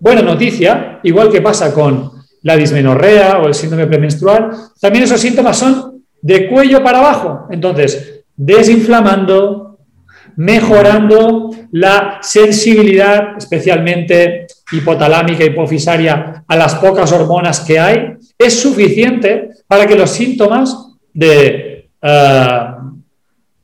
buena 0.00 0.22
noticia, 0.22 1.00
igual 1.02 1.30
que 1.30 1.40
pasa 1.40 1.72
con 1.72 2.12
la 2.42 2.56
dismenorrea 2.56 3.38
o 3.38 3.48
el 3.48 3.54
síndrome 3.54 3.86
premenstrual, 3.86 4.50
también 4.80 5.04
esos 5.04 5.20
síntomas 5.20 5.56
son 5.56 6.04
de 6.20 6.48
cuello 6.48 6.82
para 6.82 6.98
abajo. 6.98 7.46
Entonces, 7.50 8.24
desinflamando, 8.36 9.78
mejorando 10.36 11.50
la 11.72 12.18
sensibilidad, 12.22 13.36
especialmente 13.36 14.46
hipotalámica, 14.70 15.44
hipofisaria, 15.44 16.44
a 16.46 16.56
las 16.56 16.76
pocas 16.76 17.10
hormonas 17.12 17.60
que 17.60 17.78
hay, 17.78 18.17
es 18.38 18.60
suficiente 18.60 19.50
para 19.66 19.86
que 19.86 19.96
los 19.96 20.10
síntomas 20.10 20.96
de 21.12 21.90
eh, 22.00 22.60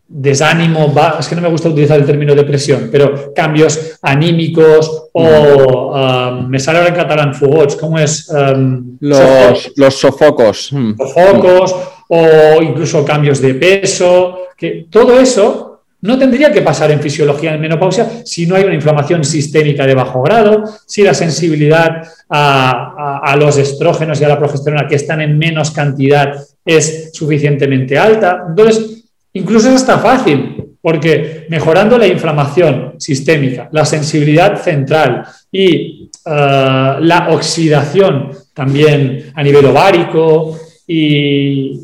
desánimo, 0.07 0.93
es 1.19 1.29
que 1.29 1.35
no 1.35 1.43
me 1.43 1.49
gusta 1.49 1.69
utilizar 1.69 1.99
el 1.99 2.07
término 2.07 2.35
depresión, 2.35 2.89
pero 2.91 3.33
cambios 3.35 3.99
anímicos 4.03 5.09
o 5.13 5.93
eh, 5.97 6.45
me 6.49 6.59
sale 6.59 6.79
ahora 6.79 6.91
en 6.91 6.97
catalán 6.97 7.35
fugots, 7.35 7.77
¿cómo 7.77 7.99
es? 7.99 8.29
Um, 8.29 8.97
los, 9.01 9.73
los 9.77 9.95
sofocos. 9.95 10.73
Mm. 10.73 10.97
Sofocos 10.97 11.75
o 12.09 12.63
incluso 12.63 13.05
cambios 13.05 13.41
de 13.41 13.55
peso, 13.55 14.39
que 14.57 14.87
todo 14.91 15.19
eso 15.19 15.64
no 16.05 16.19
tendría 16.19 16.53
que 16.53 16.61
pasar 16.61 16.91
en 16.91 17.01
fisiología 17.01 17.55
en 17.55 17.63
menopausia 17.63 18.07
si 18.27 18.47
no 18.47 18.57
hay 18.57 18.65
una 18.65 18.75
inflamación 18.75 19.25
sistémica 19.25 19.87
de 19.87 19.95
bajo 19.95 20.21
grado, 20.21 20.63
si 20.87 21.03
la 21.03 21.15
sensibilidad 21.15 22.03
a, 22.29 23.35
los 23.39 23.57
estrógenos 23.57 24.21
y 24.21 24.25
a 24.25 24.29
la 24.29 24.39
progesterona 24.39 24.87
que 24.87 24.97
están 24.97 25.23
en 25.23 25.39
menos 25.39 25.71
cantidad 25.71 26.35
es 26.63 27.11
suficientemente 27.15 27.97
alta. 27.97 28.45
Entonces, 28.51 29.05
incluso 29.33 29.69
es 29.69 29.77
hasta 29.77 29.99
fácil, 29.99 30.75
porque 30.83 31.47
mejorando 31.49 31.97
la 31.97 32.07
inflamación 32.07 32.97
sistémica, 32.99 33.71
la 33.73 33.87
sensibilidad 33.87 34.61
central 34.61 35.25
y 35.51 36.11
eh, 36.27 36.97
la 37.01 37.29
oxidación 37.31 38.29
también 38.53 39.33
a 39.35 39.43
nivel 39.43 39.65
ovárico 39.65 40.59
y, 40.87 41.81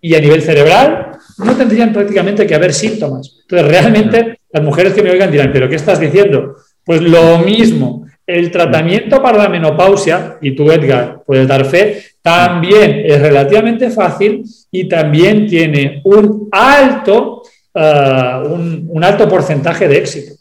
y 0.00 0.14
a 0.16 0.20
nivel 0.20 0.42
cerebral, 0.42 1.07
no 1.38 1.56
tendrían 1.56 1.92
prácticamente 1.92 2.46
que 2.46 2.54
haber 2.54 2.72
síntomas. 2.72 3.38
Entonces, 3.42 3.68
realmente 3.68 4.40
las 4.50 4.62
mujeres 4.62 4.92
que 4.92 5.02
me 5.02 5.10
oigan 5.10 5.30
dirán, 5.30 5.50
¿pero 5.52 5.68
qué 5.68 5.76
estás 5.76 6.00
diciendo? 6.00 6.56
Pues 6.84 7.02
lo 7.02 7.38
mismo, 7.38 8.06
el 8.26 8.50
tratamiento 8.50 9.22
para 9.22 9.38
la 9.38 9.48
menopausia, 9.48 10.38
y 10.40 10.54
tú 10.54 10.70
Edgar 10.70 11.22
puedes 11.26 11.46
dar 11.46 11.64
fe, 11.64 12.02
también 12.22 13.02
es 13.04 13.20
relativamente 13.20 13.90
fácil 13.90 14.44
y 14.70 14.88
también 14.88 15.46
tiene 15.46 16.00
un 16.04 16.48
alto, 16.50 17.42
uh, 17.74 18.48
un 18.48 19.00
alto 19.02 19.28
porcentaje 19.28 19.88
de 19.88 19.98
éxito. 19.98 20.37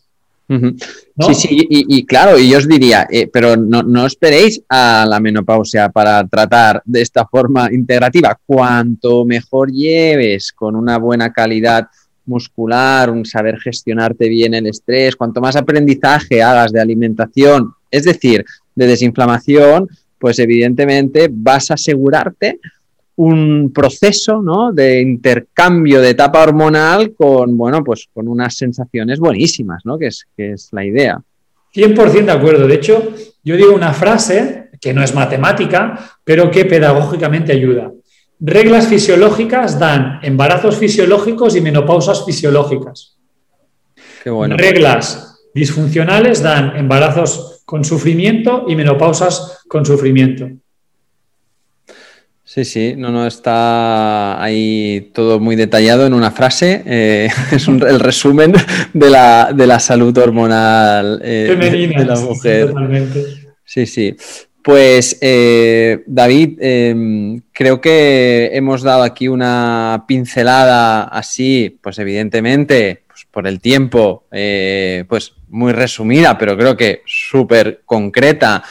Sí, 0.47 1.35
sí, 1.35 1.67
y, 1.69 2.05
claro, 2.05 2.37
y 2.37 2.49
yo 2.49 2.57
os 2.57 2.67
diría, 2.67 3.05
eh, 3.11 3.29
pero 3.31 3.57
no, 3.57 4.05
esperéis 4.05 4.61
a 4.69 5.05
la 5.07 5.19
menopausia 5.19 5.89
para 5.89 6.25
tratar 6.27 6.81
de 6.85 7.01
esta 7.01 7.25
forma 7.25 7.69
integrativa. 7.71 8.39
Cuanto 8.45 9.25
mejor 9.25 9.71
lleves 9.71 10.53
con 10.53 10.75
una 10.75 10.97
buena 10.97 11.33
calidad 11.33 11.87
muscular, 12.25 13.09
un 13.09 13.25
saber 13.25 13.59
gestionarte 13.59 14.29
bien 14.29 14.53
el 14.53 14.67
estrés, 14.67 15.15
cuanto 15.15 15.41
más 15.41 15.55
aprendizaje 15.55 16.41
hagas 16.41 16.71
de 16.71 16.81
alimentación, 16.81 17.73
es 17.91 18.03
decir, 18.03 18.45
de 18.75 18.87
desinflamación, 18.87 19.89
pues 20.19 20.39
evidentemente 20.39 21.29
vas 21.31 21.71
a 21.71 21.75
asegurarte 21.75 22.59
un 23.17 23.71
proceso 23.73 24.41
¿no? 24.41 24.71
de 24.71 25.01
intercambio 25.01 26.01
de 26.01 26.11
etapa 26.11 26.43
hormonal 26.43 27.13
con, 27.15 27.57
bueno, 27.57 27.83
pues 27.83 28.07
con 28.13 28.27
unas 28.27 28.55
sensaciones 28.55 29.19
buenísimas, 29.19 29.85
¿no? 29.85 29.97
que, 29.97 30.07
es, 30.07 30.25
que 30.35 30.53
es 30.53 30.69
la 30.71 30.85
idea. 30.85 31.19
100% 31.73 32.25
de 32.25 32.31
acuerdo. 32.31 32.67
De 32.67 32.75
hecho, 32.75 33.13
yo 33.43 33.55
digo 33.57 33.73
una 33.73 33.91
frase 33.93 34.69
que 34.79 34.93
no 34.93 35.03
es 35.03 35.15
matemática, 35.15 36.19
pero 36.23 36.51
que 36.51 36.65
pedagógicamente 36.65 37.51
ayuda. 37.51 37.91
Reglas 38.39 38.87
fisiológicas 38.87 39.79
dan 39.79 40.19
embarazos 40.21 40.77
fisiológicos 40.77 41.55
y 41.55 41.61
menopausas 41.61 42.23
fisiológicas. 42.23 43.17
Qué 44.23 44.29
bueno. 44.29 44.57
Reglas 44.57 45.39
disfuncionales 45.55 46.43
dan 46.43 46.75
embarazos 46.75 47.63
con 47.65 47.83
sufrimiento 47.83 48.65
y 48.67 48.75
menopausas 48.75 49.63
con 49.67 49.85
sufrimiento. 49.85 50.47
Sí, 52.57 52.65
sí, 52.65 52.95
no, 52.97 53.11
no, 53.11 53.27
está 53.27 54.41
ahí 54.41 55.11
todo 55.13 55.39
muy 55.39 55.55
detallado 55.55 56.07
en 56.07 56.15
una 56.15 56.31
frase. 56.31 56.81
Eh, 56.87 57.29
es 57.51 57.67
el 57.67 57.99
resumen 57.99 58.51
de 58.93 59.09
la, 59.11 59.53
de 59.53 59.67
la 59.67 59.79
salud 59.79 60.17
hormonal 60.17 61.21
eh, 61.23 61.55
de 61.55 62.03
la 62.03 62.19
mujer. 62.19 62.73
Sí, 63.63 63.85
sí. 63.85 64.15
Pues 64.63 65.19
eh, 65.21 66.01
David, 66.07 66.57
em, 66.59 67.41
creo 67.51 67.79
que 67.79 68.49
hemos 68.53 68.81
dado 68.81 69.03
aquí 69.03 69.27
una 69.27 70.05
pincelada 70.07 71.03
así, 71.03 71.77
pues 71.79 71.99
evidentemente, 71.99 73.03
pues 73.05 73.27
por 73.29 73.45
el 73.45 73.61
tiempo, 73.61 74.25
pues 75.07 75.33
muy 75.49 75.73
resumida, 75.73 76.35
pero 76.39 76.57
creo 76.57 76.75
que 76.75 77.03
súper 77.05 77.83
concreta 77.85 78.63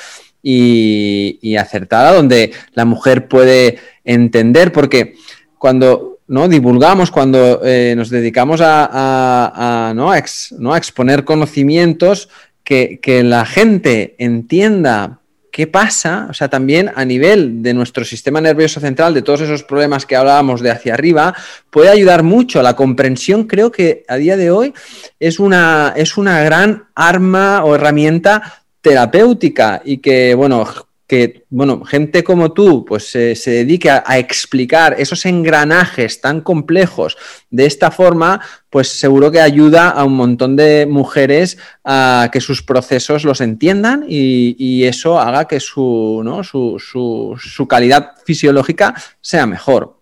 y, 0.48 1.56
acertada, 1.56 2.14
donde 2.14 2.52
la 2.74 2.84
mujer 2.84 3.26
puede 3.26 3.78
entender, 4.04 4.70
porque 4.72 5.14
cuando 5.58 6.18
¿no? 6.28 6.48
divulgamos, 6.48 7.10
cuando 7.10 7.60
eh, 7.64 7.94
nos 7.96 8.10
dedicamos 8.10 8.60
a, 8.62 9.92
¿no? 9.96 10.12
a, 10.12 10.78
exponer 10.78 11.24
conocimientos, 11.24 12.28
que, 12.62 13.00
que 13.00 13.22
la 13.22 13.44
gente 13.44 14.14
entienda 14.18 15.20
¿Qué 15.56 15.66
pasa? 15.66 16.26
O 16.28 16.34
sea, 16.34 16.50
también 16.50 16.92
a 16.94 17.06
nivel 17.06 17.62
de 17.62 17.72
nuestro 17.72 18.04
sistema 18.04 18.42
nervioso 18.42 18.78
central, 18.78 19.14
de 19.14 19.22
todos 19.22 19.40
esos 19.40 19.62
problemas 19.62 20.04
que 20.04 20.14
hablábamos 20.14 20.60
de 20.60 20.70
hacia 20.70 20.92
arriba, 20.92 21.34
puede 21.70 21.88
ayudar 21.88 22.22
mucho. 22.22 22.60
La 22.60 22.76
comprensión 22.76 23.44
creo 23.44 23.72
que 23.72 24.04
a 24.06 24.16
día 24.16 24.36
de 24.36 24.50
hoy 24.50 24.74
es 25.18 25.40
una, 25.40 25.94
es 25.96 26.18
una 26.18 26.42
gran 26.42 26.88
arma 26.94 27.64
o 27.64 27.74
herramienta 27.74 28.65
terapéutica 28.86 29.82
y 29.84 29.98
que, 29.98 30.32
bueno, 30.36 30.64
que, 31.08 31.42
bueno, 31.50 31.84
gente 31.84 32.22
como 32.22 32.52
tú, 32.52 32.84
pues 32.84 33.06
se 33.06 33.50
dedique 33.50 33.90
a, 33.90 34.16
explicar 34.16 34.94
esos 34.96 35.26
engranajes 35.26 36.20
tan 36.20 36.40
complejos 36.40 37.16
de 37.50 37.66
esta 37.66 37.90
forma, 37.90 38.40
pues 38.70 38.86
seguro 38.86 39.32
que 39.32 39.40
ayuda 39.40 39.90
a 39.90 40.04
un 40.04 40.14
montón 40.14 40.54
de 40.54 40.86
mujeres 40.86 41.58
a 41.84 42.30
que 42.32 42.40
sus 42.40 42.62
procesos 42.62 43.24
los 43.24 43.40
entiendan 43.40 44.04
y, 44.08 44.84
eso 44.84 45.18
haga 45.18 45.48
que 45.48 45.58
su, 45.58 46.22
¿no? 46.24 46.44
su, 46.44 46.78
su, 46.78 47.36
su 47.40 47.66
calidad 47.66 48.12
fisiológica 48.24 48.94
sea 49.20 49.46
mejor. 49.46 49.96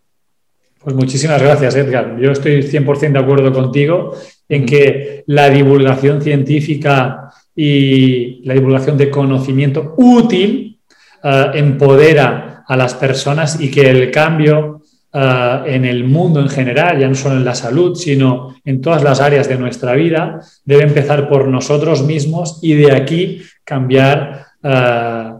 Pues 0.78 0.94
muchísimas 0.94 1.40
gracias, 1.40 1.74
Edgar. 1.76 2.18
Yo 2.20 2.32
estoy 2.32 2.62
100% 2.62 3.12
de 3.12 3.18
acuerdo 3.18 3.50
contigo 3.50 4.14
en 4.46 4.66
que 4.66 5.24
la 5.26 5.48
divulgación 5.48 6.20
científica 6.20 7.30
y 7.56 8.42
la 8.44 8.54
divulgación 8.54 8.96
de 8.96 9.10
conocimiento 9.10 9.94
útil 9.96 10.78
eh, 11.22 11.50
empodera 11.54 12.64
a 12.66 12.76
las 12.76 12.94
personas 12.94 13.60
y 13.60 13.70
que 13.70 13.88
el 13.88 14.10
cambio 14.10 14.82
eh, 15.12 15.62
en 15.66 15.84
el 15.84 16.04
mundo 16.04 16.40
en 16.40 16.48
general, 16.48 16.98
ya 16.98 17.08
no 17.08 17.14
solo 17.14 17.36
en 17.36 17.44
la 17.44 17.54
salud, 17.54 17.94
sino 17.94 18.56
en 18.64 18.80
todas 18.80 19.02
las 19.02 19.20
áreas 19.20 19.48
de 19.48 19.56
nuestra 19.56 19.94
vida, 19.94 20.40
debe 20.64 20.82
empezar 20.82 21.28
por 21.28 21.46
nosotros 21.48 22.02
mismos 22.02 22.58
y 22.62 22.74
de 22.74 22.92
aquí 22.92 23.42
cambiar 23.64 24.46
eh, 24.62 25.32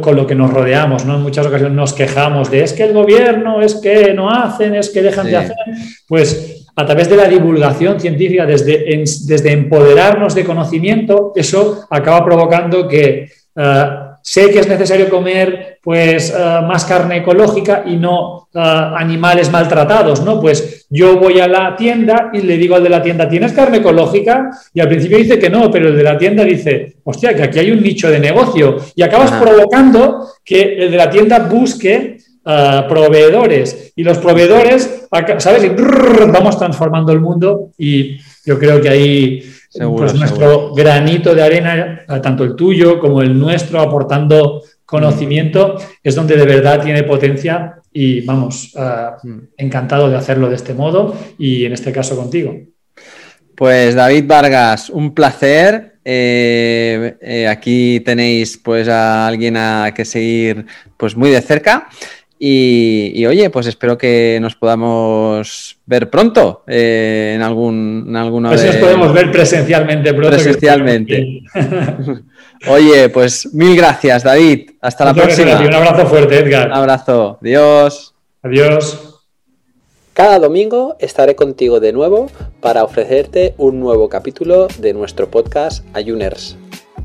con 0.00 0.16
lo 0.16 0.26
que 0.26 0.34
nos 0.34 0.52
rodeamos. 0.52 1.04
¿no? 1.04 1.16
En 1.16 1.22
muchas 1.22 1.46
ocasiones 1.46 1.74
nos 1.74 1.92
quejamos 1.92 2.50
de 2.50 2.62
es 2.62 2.72
que 2.72 2.84
el 2.84 2.92
gobierno, 2.92 3.62
es 3.62 3.74
que 3.74 4.12
no 4.14 4.30
hacen, 4.30 4.74
es 4.74 4.90
que 4.90 5.02
dejan 5.02 5.26
de 5.26 5.36
hacer. 5.36 5.56
Pues 6.06 6.55
a 6.76 6.86
través 6.86 7.08
de 7.08 7.16
la 7.16 7.26
divulgación 7.26 7.98
científica, 7.98 8.46
desde, 8.46 9.02
desde 9.26 9.52
empoderarnos 9.52 10.34
de 10.34 10.44
conocimiento, 10.44 11.32
eso 11.34 11.86
acaba 11.90 12.24
provocando 12.24 12.86
que 12.86 13.28
Sé 14.28 14.50
que 14.50 14.58
es 14.58 14.66
necesario 14.66 15.08
comer 15.08 15.78
pues, 15.80 16.30
eh, 16.30 16.60
más 16.66 16.84
carne 16.84 17.18
ecológica 17.18 17.84
y 17.86 17.94
no 17.94 18.48
eh, 18.52 18.58
animales 18.60 19.52
maltratados, 19.52 20.20
¿no? 20.24 20.40
Pues 20.40 20.84
yo 20.90 21.16
voy 21.16 21.38
a 21.38 21.46
la 21.46 21.76
tienda 21.76 22.30
y 22.32 22.40
le 22.40 22.56
digo 22.56 22.74
al 22.74 22.82
de 22.82 22.88
la 22.88 23.00
tienda, 23.00 23.28
¿tienes 23.28 23.52
carne 23.52 23.76
ecológica? 23.76 24.50
Y 24.74 24.80
al 24.80 24.88
principio 24.88 25.18
dice 25.18 25.38
que 25.38 25.48
no, 25.48 25.70
pero 25.70 25.90
el 25.90 25.96
de 25.96 26.02
la 26.02 26.18
tienda 26.18 26.42
dice, 26.42 26.96
hostia, 27.04 27.36
que 27.36 27.44
aquí 27.44 27.60
hay 27.60 27.70
un 27.70 27.80
nicho 27.80 28.10
de 28.10 28.18
negocio. 28.18 28.78
Y 28.96 29.02
acabas 29.02 29.30
provocando 29.30 30.26
que 30.44 30.74
el 30.74 30.90
de 30.90 30.96
la 30.96 31.08
tienda 31.08 31.38
busque 31.38 32.18
eh, 32.46 32.82
proveedores. 32.88 33.92
Y 33.96 34.04
los 34.04 34.18
proveedores, 34.18 35.06
¿sabes? 35.38 35.64
Y 35.64 35.68
vamos 35.68 36.58
transformando 36.58 37.12
el 37.12 37.20
mundo 37.20 37.72
y 37.76 38.18
yo 38.44 38.58
creo 38.58 38.80
que 38.80 38.88
ahí 38.88 39.52
pues 39.96 40.14
nuestro 40.14 40.72
granito 40.72 41.34
de 41.34 41.42
arena, 41.42 42.04
tanto 42.22 42.44
el 42.44 42.56
tuyo 42.56 42.98
como 42.98 43.20
el 43.20 43.38
nuestro, 43.38 43.80
aportando 43.80 44.62
conocimiento, 44.84 45.76
es 46.02 46.14
donde 46.14 46.36
de 46.36 46.46
verdad 46.46 46.82
tiene 46.82 47.02
potencia 47.02 47.80
y 47.92 48.20
vamos, 48.20 48.72
ah, 48.76 49.16
mm. 49.22 49.38
encantado 49.56 50.08
de 50.08 50.16
hacerlo 50.16 50.48
de 50.48 50.56
este 50.56 50.74
modo 50.74 51.16
y 51.38 51.64
en 51.64 51.72
este 51.72 51.92
caso 51.92 52.16
contigo. 52.16 52.54
Pues 53.56 53.94
David 53.94 54.24
Vargas, 54.26 54.90
un 54.90 55.14
placer. 55.14 55.94
Eh, 56.04 57.16
eh, 57.20 57.48
aquí 57.48 57.98
tenéis 58.00 58.58
pues 58.58 58.86
a 58.86 59.26
alguien 59.26 59.56
a 59.56 59.92
que 59.92 60.04
seguir 60.04 60.66
pues 60.96 61.16
muy 61.16 61.30
de 61.30 61.40
cerca. 61.40 61.88
Y, 62.38 63.24
oye, 63.24 63.48
pues 63.48 63.66
espero 63.66 63.96
que 63.96 64.38
nos 64.42 64.56
podamos 64.56 65.78
ver 65.86 66.10
pronto 66.10 66.64
eh, 66.66 67.32
en 67.34 67.42
algún 67.42 68.04
en 68.08 68.16
alguna 68.16 68.50
pues 68.50 68.64
nos 68.64 68.76
podemos 68.76 69.12
ver 69.14 69.30
presencialmente 69.30 70.12
pronto. 70.12 70.36
Presencialmente. 70.36 71.42
oye, 72.68 73.08
pues 73.08 73.54
mil 73.54 73.74
gracias, 73.76 74.22
David. 74.22 74.70
Hasta 74.80 75.06
la 75.06 75.14
próxima. 75.14 75.58
Un 75.58 75.74
abrazo 75.74 76.06
fuerte, 76.06 76.38
Edgar. 76.38 76.68
Un 76.68 76.74
abrazo. 76.74 77.38
Adiós. 77.40 78.14
Adiós. 78.42 79.14
Cada 80.12 80.38
domingo 80.38 80.96
estaré 80.98 81.36
contigo 81.36 81.78
de 81.78 81.92
nuevo 81.92 82.30
para 82.60 82.84
ofrecerte 82.84 83.54
un 83.58 83.80
nuevo 83.80 84.08
capítulo 84.08 84.66
de 84.78 84.94
nuestro 84.94 85.30
podcast 85.30 85.84
Ayuners. 85.92 86.56